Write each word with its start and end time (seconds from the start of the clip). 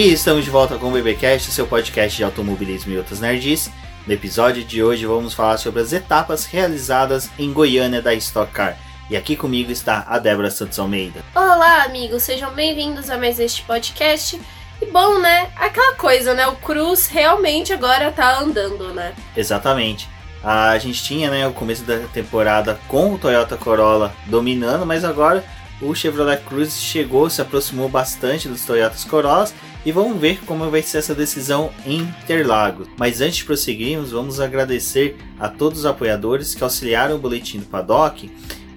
E 0.00 0.14
estamos 0.14 0.46
de 0.46 0.50
volta 0.50 0.78
com 0.78 0.88
o 0.88 0.92
BBcast, 0.92 1.50
seu 1.50 1.66
podcast 1.66 2.16
de 2.16 2.24
automobilismo 2.24 2.90
e 2.90 2.96
outras 2.96 3.20
nerds. 3.20 3.70
No 4.06 4.14
episódio 4.14 4.64
de 4.64 4.82
hoje 4.82 5.04
vamos 5.04 5.34
falar 5.34 5.58
sobre 5.58 5.82
as 5.82 5.92
etapas 5.92 6.46
realizadas 6.46 7.28
em 7.38 7.52
Goiânia 7.52 8.00
da 8.00 8.14
Stock 8.14 8.50
Car. 8.50 8.78
E 9.10 9.16
aqui 9.16 9.36
comigo 9.36 9.70
está 9.70 10.06
a 10.08 10.18
Débora 10.18 10.50
Santos 10.50 10.78
Almeida. 10.78 11.22
Olá, 11.34 11.82
amigos, 11.82 12.22
sejam 12.22 12.50
bem-vindos 12.54 13.10
a 13.10 13.18
mais 13.18 13.38
este 13.38 13.62
podcast. 13.64 14.40
E 14.80 14.86
bom, 14.86 15.18
né? 15.18 15.50
Aquela 15.54 15.94
coisa, 15.96 16.32
né? 16.32 16.46
O 16.46 16.56
Cruz 16.56 17.06
realmente 17.06 17.70
agora 17.70 18.10
tá 18.10 18.40
andando, 18.40 18.94
né? 18.94 19.12
Exatamente. 19.36 20.08
A 20.42 20.78
gente 20.78 21.04
tinha, 21.04 21.30
né, 21.30 21.46
o 21.46 21.52
começo 21.52 21.82
da 21.82 21.98
temporada 22.06 22.80
com 22.88 23.12
o 23.12 23.18
Toyota 23.18 23.58
Corolla 23.58 24.14
dominando, 24.24 24.86
mas 24.86 25.04
agora 25.04 25.44
o 25.80 25.94
Chevrolet 25.94 26.42
Cruze 26.44 26.80
chegou, 26.80 27.30
se 27.30 27.40
aproximou 27.40 27.88
bastante 27.88 28.48
dos 28.48 28.64
Toyotas 28.64 29.04
Corollas 29.04 29.54
e 29.84 29.92
vamos 29.92 30.20
ver 30.20 30.40
como 30.44 30.70
vai 30.70 30.82
ser 30.82 30.98
essa 30.98 31.14
decisão 31.14 31.70
em 31.86 32.00
Interlagos. 32.00 32.86
Mas 32.98 33.20
antes 33.20 33.38
de 33.38 33.44
prosseguirmos, 33.44 34.10
vamos 34.10 34.40
agradecer 34.40 35.16
a 35.38 35.48
todos 35.48 35.80
os 35.80 35.86
apoiadores 35.86 36.54
que 36.54 36.62
auxiliaram 36.62 37.16
o 37.16 37.18
boletim 37.18 37.58
do 37.58 37.66
Paddock 37.66 38.30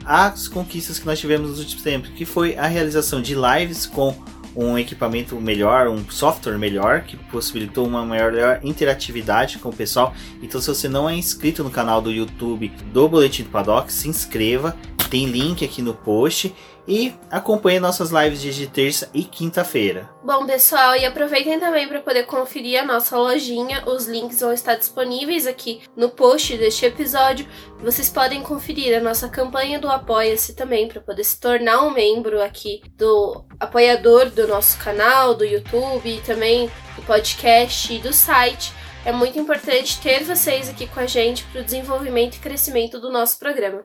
as 0.05 0.47
conquistas 0.47 1.00
que 1.00 1.05
nós 1.05 1.19
tivemos 1.19 1.50
nos 1.50 1.59
últimos 1.59 1.83
tempos, 1.83 2.09
que 2.09 2.25
foi 2.25 2.58
a 2.58 2.67
realização 2.67 3.22
de 3.22 3.36
lives 3.36 3.86
com 3.86 4.14
um 4.55 4.77
equipamento 4.77 5.36
melhor, 5.38 5.88
um 5.88 6.08
software 6.09 6.58
melhor, 6.58 7.02
que 7.02 7.17
possibilitou 7.17 7.88
uma 7.88 8.05
maior 8.05 8.59
interatividade 8.64 9.58
com 9.58 9.70
o 9.70 9.75
pessoal. 9.75 10.14
Então, 10.42 10.61
se 10.61 10.67
você 10.67 10.88
não 10.88 11.09
é 11.09 11.16
inscrito 11.16 11.64
no 11.64 11.72
canal 11.72 12.02
do 12.02 12.11
YouTube 12.11 12.72
do 12.92 13.09
Boletim 13.09 13.44
do 13.44 13.49
Paddock, 13.49 13.92
se 13.92 14.08
inscreva. 14.08 14.75
Tem 15.09 15.25
link 15.25 15.64
aqui 15.64 15.81
no 15.81 15.94
post 15.94 16.53
e 16.88 17.14
acompanhe 17.30 17.80
nossas 17.80 18.12
lives 18.12 18.42
de 18.42 18.67
terça 18.67 19.09
e 19.14 19.23
quinta-feira. 19.23 20.09
Bom, 20.23 20.45
pessoal, 20.45 20.95
e 20.95 21.06
aproveitem 21.06 21.59
também 21.59 21.88
para 21.88 22.02
poder 22.02 22.26
conferir 22.26 22.81
a 22.81 22.86
nossa 22.86 23.17
lojinha. 23.17 23.84
Os 23.88 24.08
links 24.08 24.42
vão 24.42 24.53
estar 24.53 24.76
disponíveis 24.76 25.48
aqui 25.48 25.81
no 25.95 26.09
post 26.09 26.58
deste 26.58 26.86
episódio. 26.86 27.48
Vocês 27.80 28.09
podem 28.09 28.42
conferir 28.42 28.98
a 28.98 29.02
nossa 29.02 29.28
campanha 29.30 29.80
do 29.80 29.89
Apoia-se 29.89 30.56
também 30.56 30.88
para 30.88 31.02
poder 31.02 31.23
se 31.23 31.39
tornar 31.39 31.81
um 31.84 31.92
membro 31.92 32.42
aqui 32.42 32.81
do 32.95 33.45
apoiador 33.59 34.30
do 34.30 34.48
nosso 34.48 34.78
canal, 34.80 35.34
do 35.34 35.45
YouTube 35.45 36.09
e 36.09 36.22
também 36.22 36.70
do 36.95 37.02
podcast 37.04 37.94
e 37.94 38.00
do 38.00 38.14
site. 38.14 38.73
É 39.06 39.11
muito 39.11 39.38
importante 39.38 40.00
ter 40.00 40.23
vocês 40.23 40.70
aqui 40.70 40.88
com 40.88 41.00
a 41.00 41.06
gente 41.06 41.44
para 41.45 41.61
o 41.61 41.64
desenvolvimento 41.64 42.36
e 42.36 42.39
crescimento 42.39 43.00
do 43.00 43.11
nosso 43.11 43.38
programa. 43.38 43.81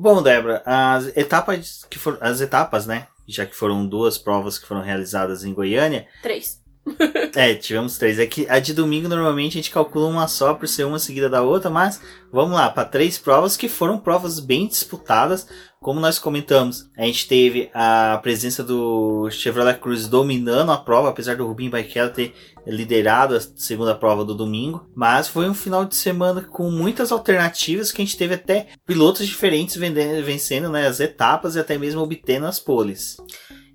Bom, 0.00 0.22
Débora, 0.22 0.62
as 0.64 1.08
etapas 1.16 1.84
que 1.90 1.98
foram 1.98 2.18
as 2.20 2.40
etapas, 2.40 2.86
né? 2.86 3.08
Já 3.26 3.44
que 3.44 3.56
foram 3.56 3.84
duas 3.84 4.16
provas 4.16 4.56
que 4.56 4.64
foram 4.64 4.80
realizadas 4.80 5.42
em 5.42 5.52
Goiânia. 5.52 6.06
Três. 6.22 6.62
é, 7.34 7.54
tivemos 7.54 7.98
três. 7.98 8.18
É 8.18 8.26
que 8.26 8.46
a 8.48 8.58
de 8.58 8.72
domingo 8.72 9.08
normalmente 9.08 9.52
a 9.52 9.60
gente 9.60 9.70
calcula 9.70 10.06
uma 10.06 10.28
só 10.28 10.54
por 10.54 10.68
ser 10.68 10.84
uma 10.84 10.98
seguida 10.98 11.28
da 11.28 11.42
outra, 11.42 11.70
mas 11.70 12.00
vamos 12.32 12.54
lá, 12.54 12.70
para 12.70 12.88
três 12.88 13.18
provas 13.18 13.56
que 13.56 13.68
foram 13.68 13.98
provas 13.98 14.40
bem 14.40 14.66
disputadas. 14.66 15.46
Como 15.80 16.00
nós 16.00 16.18
comentamos, 16.18 16.90
a 16.96 17.04
gente 17.04 17.28
teve 17.28 17.70
a 17.72 18.18
presença 18.20 18.64
do 18.64 19.30
Chevrolet 19.30 19.78
Cruz 19.78 20.08
dominando 20.08 20.72
a 20.72 20.76
prova, 20.76 21.08
apesar 21.08 21.36
do 21.36 21.46
Rubinho 21.46 21.70
Barrichello 21.70 22.10
ter 22.10 22.34
liderado 22.66 23.36
a 23.36 23.40
segunda 23.40 23.94
prova 23.94 24.24
do 24.24 24.34
domingo. 24.34 24.90
Mas 24.94 25.28
foi 25.28 25.48
um 25.48 25.54
final 25.54 25.84
de 25.84 25.94
semana 25.94 26.42
com 26.42 26.68
muitas 26.68 27.12
alternativas 27.12 27.92
que 27.92 28.02
a 28.02 28.04
gente 28.04 28.16
teve 28.16 28.34
até 28.34 28.66
pilotos 28.84 29.24
diferentes 29.24 29.76
vencendo 29.76 30.68
né, 30.68 30.86
as 30.86 30.98
etapas 30.98 31.54
e 31.54 31.60
até 31.60 31.78
mesmo 31.78 32.02
obtendo 32.02 32.46
as 32.46 32.58
poles. 32.58 33.16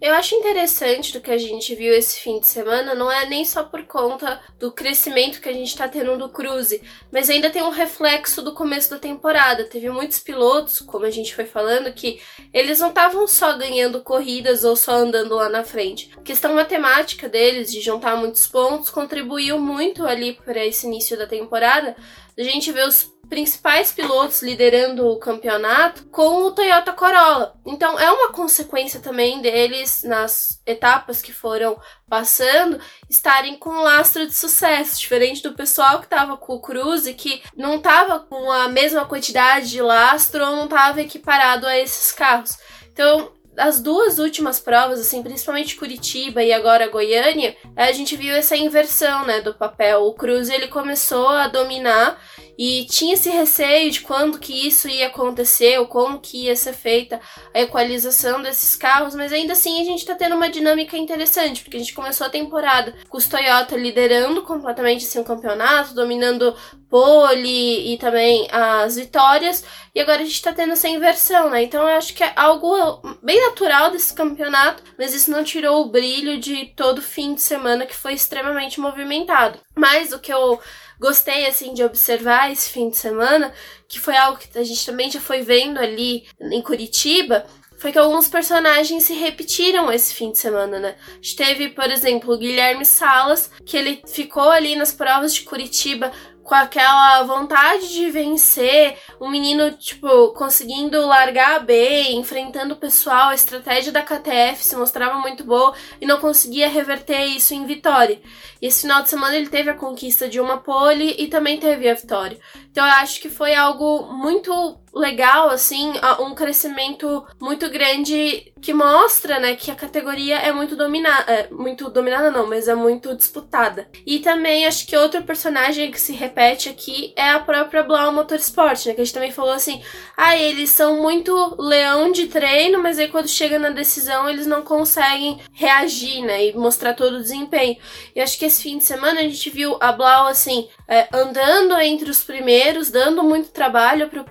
Eu 0.03 0.14
acho 0.16 0.36
interessante 0.36 1.14
do 1.14 1.22
que 1.22 1.31
a 1.31 1.38
gente 1.38 1.74
viu 1.75 1.94
esse 1.94 2.19
fim 2.19 2.38
de 2.38 2.46
semana, 2.46 2.94
não 2.94 3.09
é 3.09 3.25
nem 3.25 3.46
só 3.46 3.64
por 3.64 3.86
conta 3.86 4.38
do 4.59 4.69
crescimento 4.69 5.40
que 5.40 5.47
a 5.47 5.53
gente 5.53 5.69
está 5.69 5.88
tendo 5.88 6.18
do 6.18 6.28
Cruze, 6.28 6.84
mas 7.09 7.30
ainda 7.30 7.50
tem 7.50 7.62
um 7.62 7.69
reflexo 7.69 8.42
do 8.42 8.53
começo 8.53 8.90
da 8.90 9.00
temporada. 9.00 9.63
Teve 9.63 9.90
muitos 9.90 10.19
pilotos, 10.19 10.80
como 10.80 11.06
a 11.06 11.09
gente 11.09 11.34
foi 11.34 11.46
falando, 11.46 11.94
que 11.94 12.22
eles 12.53 12.81
não 12.81 12.90
estavam 12.90 13.25
só 13.30 13.58
ganhando 13.58 14.02
corridas 14.02 14.66
ou 14.66 14.75
só 14.75 14.92
andando 14.92 15.36
lá 15.36 15.47
na 15.47 15.63
frente. 15.63 16.12
A 16.18 16.22
questão 16.22 16.53
matemática 16.53 17.30
deles, 17.30 17.72
de 17.72 17.80
juntar 17.80 18.18
muitos 18.18 18.46
pontos, 18.46 18.90
contribuiu 18.90 19.58
muito 19.58 20.06
ali 20.06 20.34
para 20.34 20.66
esse 20.66 20.86
início 20.86 21.18
da 21.18 21.25
temporada. 21.25 21.96
A 22.38 22.44
gente 22.44 22.74
vê 22.74 22.84
os 22.84 23.12
principais 23.30 23.92
pilotos 23.92 24.42
liderando 24.42 25.08
o 25.08 25.18
campeonato 25.18 26.06
com 26.06 26.44
o 26.44 26.52
Toyota 26.52 26.92
Corolla. 26.92 27.56
Então 27.66 28.00
é 28.00 28.12
uma 28.12 28.32
consequência 28.32 29.00
também 29.00 29.42
deles 29.42 30.04
nas 30.04 30.62
etapas 30.66 31.22
que 31.22 31.34
foram 31.34 31.80
passando 32.08 32.80
estarem 33.10 33.58
com 33.58 33.82
lastro 33.82 34.28
de 34.28 34.34
sucesso, 34.34 35.00
diferente 35.00 35.42
do 35.42 35.54
pessoal 35.54 36.00
que 36.00 36.06
estava 36.06 36.38
com 36.38 36.54
o 36.54 36.62
Cruze 36.62 37.14
que 37.14 37.42
não 37.56 37.78
estava 37.78 38.20
com 38.20 38.52
a 38.52 38.68
mesma 38.68 39.06
quantidade 39.06 39.70
de 39.70 39.82
lastro 39.82 40.46
ou 40.46 40.56
não 40.56 40.66
estava 40.66 41.02
equiparado 41.02 41.66
a 41.66 41.78
esses 41.78 42.12
carros. 42.12 42.58
Então, 42.92 43.32
as 43.58 43.80
duas 43.80 44.18
últimas 44.20 44.60
provas, 44.60 45.00
assim, 45.00 45.22
principalmente 45.22 45.76
Curitiba 45.76 46.44
e 46.44 46.52
agora 46.52 46.90
Goiânia, 46.90 47.56
a 47.76 47.92
gente 47.92 48.16
viu 48.16 48.34
essa 48.36 48.58
inversão, 48.58 49.26
né, 49.26 49.42
do 49.42 49.54
papel. 49.54 50.06
O 50.06 50.14
Cruze 50.14 50.54
ele 50.54 50.68
começou 50.68 51.28
a 51.28 51.48
dominar 51.48 52.20
e 52.58 52.86
tinha 52.86 53.14
esse 53.14 53.30
receio 53.30 53.91
de 53.91 54.02
quando 54.02 54.40
que 54.40 54.68
isso 54.68 54.88
ia 54.88 55.08
acontecer, 55.08 55.80
ou 55.80 55.88
como 55.88 56.19
que 56.19 56.46
ia 56.46 56.56
ser 56.56 56.74
feita 56.74 57.19
a 57.53 57.62
equalização 57.62 58.41
desses 58.41 58.75
carros, 58.75 59.16
mas 59.16 59.34
ainda 59.34 59.53
assim 59.53 59.81
a 59.81 59.86
gente 59.86 60.00
está 60.00 60.16
tendo 60.16 60.36
uma 60.36 60.50
dinâmica 60.50 60.97
interessante, 60.97 61.63
porque 61.63 61.78
a 61.78 61.80
gente 61.80 61.94
começou 61.94 62.28
a 62.28 62.30
temporada 62.30 62.96
com 63.09 63.18
os 63.18 63.28
Toyota 63.28 63.75
liderando 63.75 64.42
completamente 64.44 65.06
assim, 65.06 65.19
o 65.19 65.24
campeonato, 65.24 65.94
dominando 65.94 66.56
pole 66.90 67.94
e 67.94 67.97
também 67.97 68.47
as 68.52 68.96
vitórias, 68.96 69.63
e 69.96 70.00
agora 70.00 70.22
a 70.22 70.24
gente 70.24 70.36
está 70.36 70.53
tendo 70.53 70.74
essa 70.74 70.88
inversão, 70.88 71.50
né? 71.50 71.63
Então 71.63 71.81
eu 71.81 71.96
acho 71.96 72.13
que 72.13 72.24
é 72.24 72.34
algo 72.36 73.02
bem 73.22 73.42
natural 73.42 73.90
desse 73.90 74.13
campeonato, 74.13 74.84
mas 74.97 75.13
isso 75.13 75.31
não 75.31 75.44
tirou 75.44 75.81
o 75.81 75.90
brilho 75.90 76.40
de 76.40 76.66
todo 76.75 77.02
fim 77.02 77.34
de 77.34 77.42
semana 77.42 77.86
que 77.86 77.96
foi 77.96 78.13
extremamente 78.13 78.80
movimentado. 78.80 79.59
Mas 79.75 80.12
o 80.12 80.19
que 80.19 80.31
eu 80.31 80.59
gostei 81.00 81.46
assim 81.46 81.74
de 81.74 81.84
observar 81.84 82.52
esse 82.52 82.70
fim 82.70 82.90
de 82.90 82.98
semana, 82.98 83.54
que 83.88 84.00
foi 84.00 84.16
algo 84.16 84.38
que 84.38 84.58
a 84.58 84.64
gente 84.64 84.86
também 84.86 85.09
já 85.09 85.20
foi 85.20 85.42
vendo 85.42 85.80
ali 85.80 86.26
em 86.40 86.62
Curitiba, 86.62 87.46
foi 87.78 87.92
que 87.92 88.00
alguns 88.00 88.30
personagens 88.30 89.04
se 89.04 89.14
repetiram 89.14 89.92
esse 89.92 90.14
fim 90.14 90.31
de 90.31 90.38
semana, 90.38 90.80
né? 90.80 90.96
A 91.06 91.16
gente 91.16 91.36
teve, 91.36 91.70
por 91.70 91.92
exemplo, 91.92 92.34
o 92.34 92.38
Guilherme 92.38 92.86
Salas, 92.86 93.52
que 93.66 93.76
ele 93.76 94.02
ficou 94.08 94.50
ali 94.50 94.76
nas 94.76 94.94
provas 94.94 95.34
de 95.34 95.42
Curitiba 95.42 96.09
com 96.44 96.54
aquela 96.54 97.24
vontade 97.24 97.92
de 97.94 98.09
vencer, 98.12 98.98
o 99.20 99.30
menino, 99.30 99.72
tipo, 99.72 100.34
conseguindo 100.34 101.06
largar 101.06 101.63
bem, 101.63 102.18
enfrentando 102.18 102.74
o 102.74 102.78
pessoal, 102.78 103.30
a 103.30 103.36
estratégia 103.36 103.92
da 103.92 104.01
KTF 104.01 104.63
se 104.63 104.75
mostrava 104.75 105.19
muito 105.19 105.44
boa 105.44 105.74
e 106.01 106.06
não 106.06 106.19
conseguia 106.19 106.68
reverter 106.68 107.25
isso 107.25 107.54
em 107.54 107.66
vitória. 107.66 108.22
E 108.62 108.68
esse 108.68 108.81
final 108.81 109.01
de 109.01 109.10
semana 109.10 109.36
ele 109.36 109.48
teve 109.48 109.69
a 109.69 109.75
conquista 109.75 110.28
de 110.28 110.40
uma 110.40 110.57
pole 110.57 111.16
e 111.18 111.28
também 111.28 111.60
teve 111.60 111.90
a 111.90 111.94
vitória. 111.94 112.38
Então 112.69 112.86
eu 112.86 112.94
acho 112.94 113.22
que 113.22 113.30
foi 113.30 113.56
algo 113.56 114.13
muito 114.13 114.78
legal, 114.94 115.50
assim, 115.50 115.94
um 116.19 116.36
crescimento 116.36 117.25
muito 117.40 117.69
grande 117.69 118.54
que 118.62 118.74
mostra, 118.74 119.40
né, 119.40 119.56
que 119.56 119.69
a 119.69 119.75
categoria 119.75 120.38
é 120.38 120.51
muito 120.54 120.75
dominada, 120.75 121.30
é, 121.30 121.50
muito 121.51 121.90
dominada 121.90 122.31
não, 122.31 122.48
mas 122.48 122.69
é 122.69 122.75
muito 122.75 123.13
disputada. 123.13 123.90
E 124.06 124.19
também 124.19 124.66
acho 124.66 124.88
que 124.88 124.95
outro 124.95 125.22
personagem 125.24 125.92
que 125.92 126.00
se 126.00 126.13
repete 126.13 126.69
aqui 126.69 127.12
é 127.18 127.31
a 127.31 127.40
própria 127.40 127.84
Blau 127.84 128.13
Motorsport, 128.13 128.86
né, 128.86 128.94
que 128.94 129.01
a 129.01 129.04
gente 129.04 129.13
também 129.13 129.31
falou 129.31 129.51
assim, 129.51 129.84
ah, 130.16 130.38
eles 130.38 130.69
são 130.69 131.01
muito 131.01 131.56
leão 131.60 132.12
de 132.12 132.28
treino, 132.28 132.81
mas 132.81 132.98
aí 132.98 133.10
quando 133.10 133.28
chega 133.28 133.60
na 133.60 133.69
decisão 133.69 134.30
eles 134.30 134.48
não 134.48 134.62
conseguem 134.62 135.42
reagir, 135.51 136.22
né, 136.22 136.45
e 136.45 136.54
mostrar 136.54 136.94
todo 136.94 137.18
o 137.18 137.22
desempenho. 137.22 137.78
E 138.16 138.22
acho 138.22 138.40
que 138.40 138.45
esse 138.45 138.62
fim 138.62 138.78
de 138.78 138.86
semana 138.86 139.19
a 139.19 139.24
gente 139.24 139.50
viu 139.50 139.75
a 139.81 139.92
Blau, 139.92 140.28
assim, 140.28 140.69
é, 140.88 141.10
andando 141.12 141.78
entre 141.80 142.10
os 142.10 142.24
primeiros, 142.24 142.90
dando 142.90 143.24
muito 143.24 143.50
trabalho 143.50 144.07
para 144.07 144.22
o 144.22 144.25